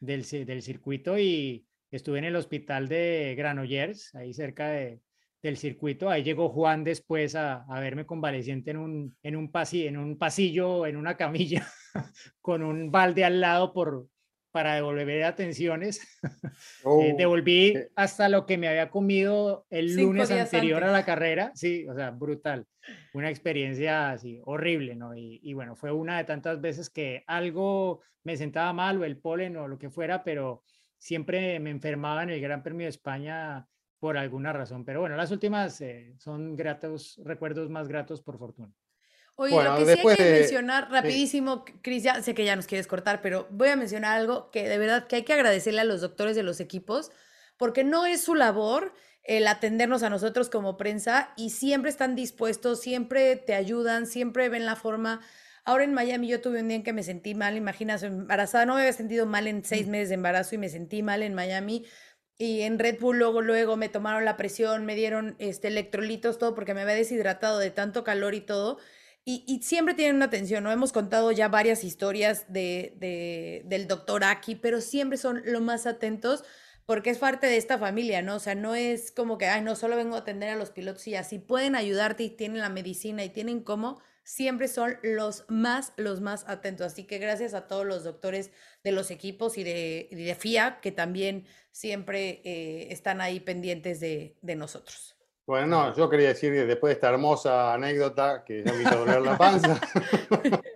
[0.00, 5.00] del, del circuito y estuve en el hospital de Granollers, ahí cerca de,
[5.42, 6.08] del circuito.
[6.08, 10.18] Ahí llegó Juan después a, a verme convaleciente en un, en, un pasillo, en un
[10.18, 11.66] pasillo, en una camilla,
[12.40, 14.06] con un balde al lado por,
[14.52, 16.00] para devolver atenciones.
[16.84, 21.52] Eh, devolví hasta lo que me había comido el lunes anterior a la carrera.
[21.54, 22.66] Sí, o sea, brutal.
[23.14, 25.14] Una experiencia así horrible, ¿no?
[25.14, 29.16] Y, y, bueno, fue una de tantas veces que algo me sentaba mal o el
[29.16, 30.64] polen o lo que fuera, pero
[31.02, 33.66] siempre me enfermaba en el Gran Premio de España
[33.98, 34.84] por alguna razón.
[34.84, 38.72] Pero bueno, las últimas eh, son gratos, recuerdos más gratos por fortuna.
[39.34, 42.86] Oye, lo que sí hay que mencionar rapidísimo, Cris, ya sé que ya nos quieres
[42.86, 46.02] cortar, pero voy a mencionar algo que de verdad que hay que agradecerle a los
[46.02, 47.10] doctores de los equipos,
[47.56, 48.92] porque no es su labor
[49.24, 54.66] el atendernos a nosotros como prensa y siempre están dispuestos, siempre te ayudan, siempre ven
[54.66, 55.20] la forma.
[55.64, 58.74] Ahora en Miami yo tuve un día en que me sentí mal, imaginas, embarazada, no
[58.74, 61.86] me había sentido mal en seis meses de embarazo y me sentí mal en Miami.
[62.36, 66.54] Y en Red Bull luego, luego me tomaron la presión, me dieron este, electrolitos, todo
[66.54, 68.78] porque me había deshidratado de tanto calor y todo.
[69.24, 70.72] Y, siempre tienen una atención, ¿no?
[70.72, 76.42] Hemos contado ya varias historias de, del doctor Aki, pero siempre son lo más atentos
[76.86, 78.34] porque es parte de esta familia, ¿no?
[78.36, 81.06] O sea, no es como que, ay, no, solo vengo a atender a los pilotos
[81.06, 85.92] y así pueden ayudarte y tienen la medicina y tienen cómo, siempre son los más,
[85.96, 86.86] los más atentos.
[86.86, 88.50] Así que gracias a todos los doctores
[88.84, 94.36] de los equipos y de, de FIA que también siempre eh, están ahí pendientes de,
[94.42, 95.16] de nosotros.
[95.46, 98.96] Bueno, no, yo quería decir que después de esta hermosa anécdota que ya me hizo
[98.96, 99.80] doler la panza,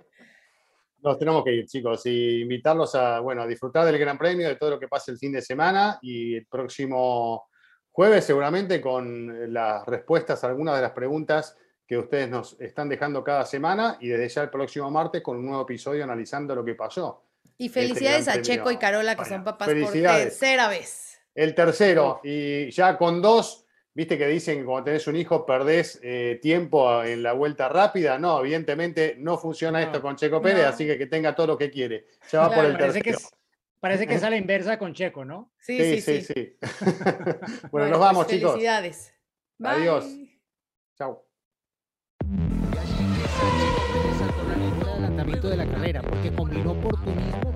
[1.02, 4.56] nos tenemos que ir, chicos, y invitarlos a, bueno, a disfrutar del Gran Premio, de
[4.56, 7.48] todo lo que pase el fin de semana y el próximo
[7.92, 11.56] jueves seguramente con las respuestas a algunas de las preguntas
[11.86, 15.46] que ustedes nos están dejando cada semana y desde ya el próximo martes con un
[15.46, 17.22] nuevo episodio analizando lo que pasó.
[17.58, 21.20] Y este felicidades a Checo y Carola que son papás por tercera vez.
[21.34, 23.66] El tercero, y ya con dos
[23.96, 28.18] Viste que dicen que cuando tenés un hijo perdés eh, tiempo en la vuelta rápida.
[28.18, 31.70] No, evidentemente no funciona esto con Checo Pérez, así que que tenga todo lo que
[31.70, 32.04] quiere.
[32.30, 33.18] Ya va por el parece tercero.
[33.18, 33.36] Que
[33.80, 35.50] parece que es a la inversa con Checo, ¿no?
[35.56, 36.20] Sí, sí, sí.
[36.20, 38.52] sí, bueno, bueno, nos vamos, pues, chicos.
[38.52, 39.14] Felicidades.
[39.56, 39.70] Bye.
[39.70, 40.04] Adiós.
[40.98, 41.25] Chao.
[45.48, 47.55] De la carrera porque combinó oportunismo con la habilidad.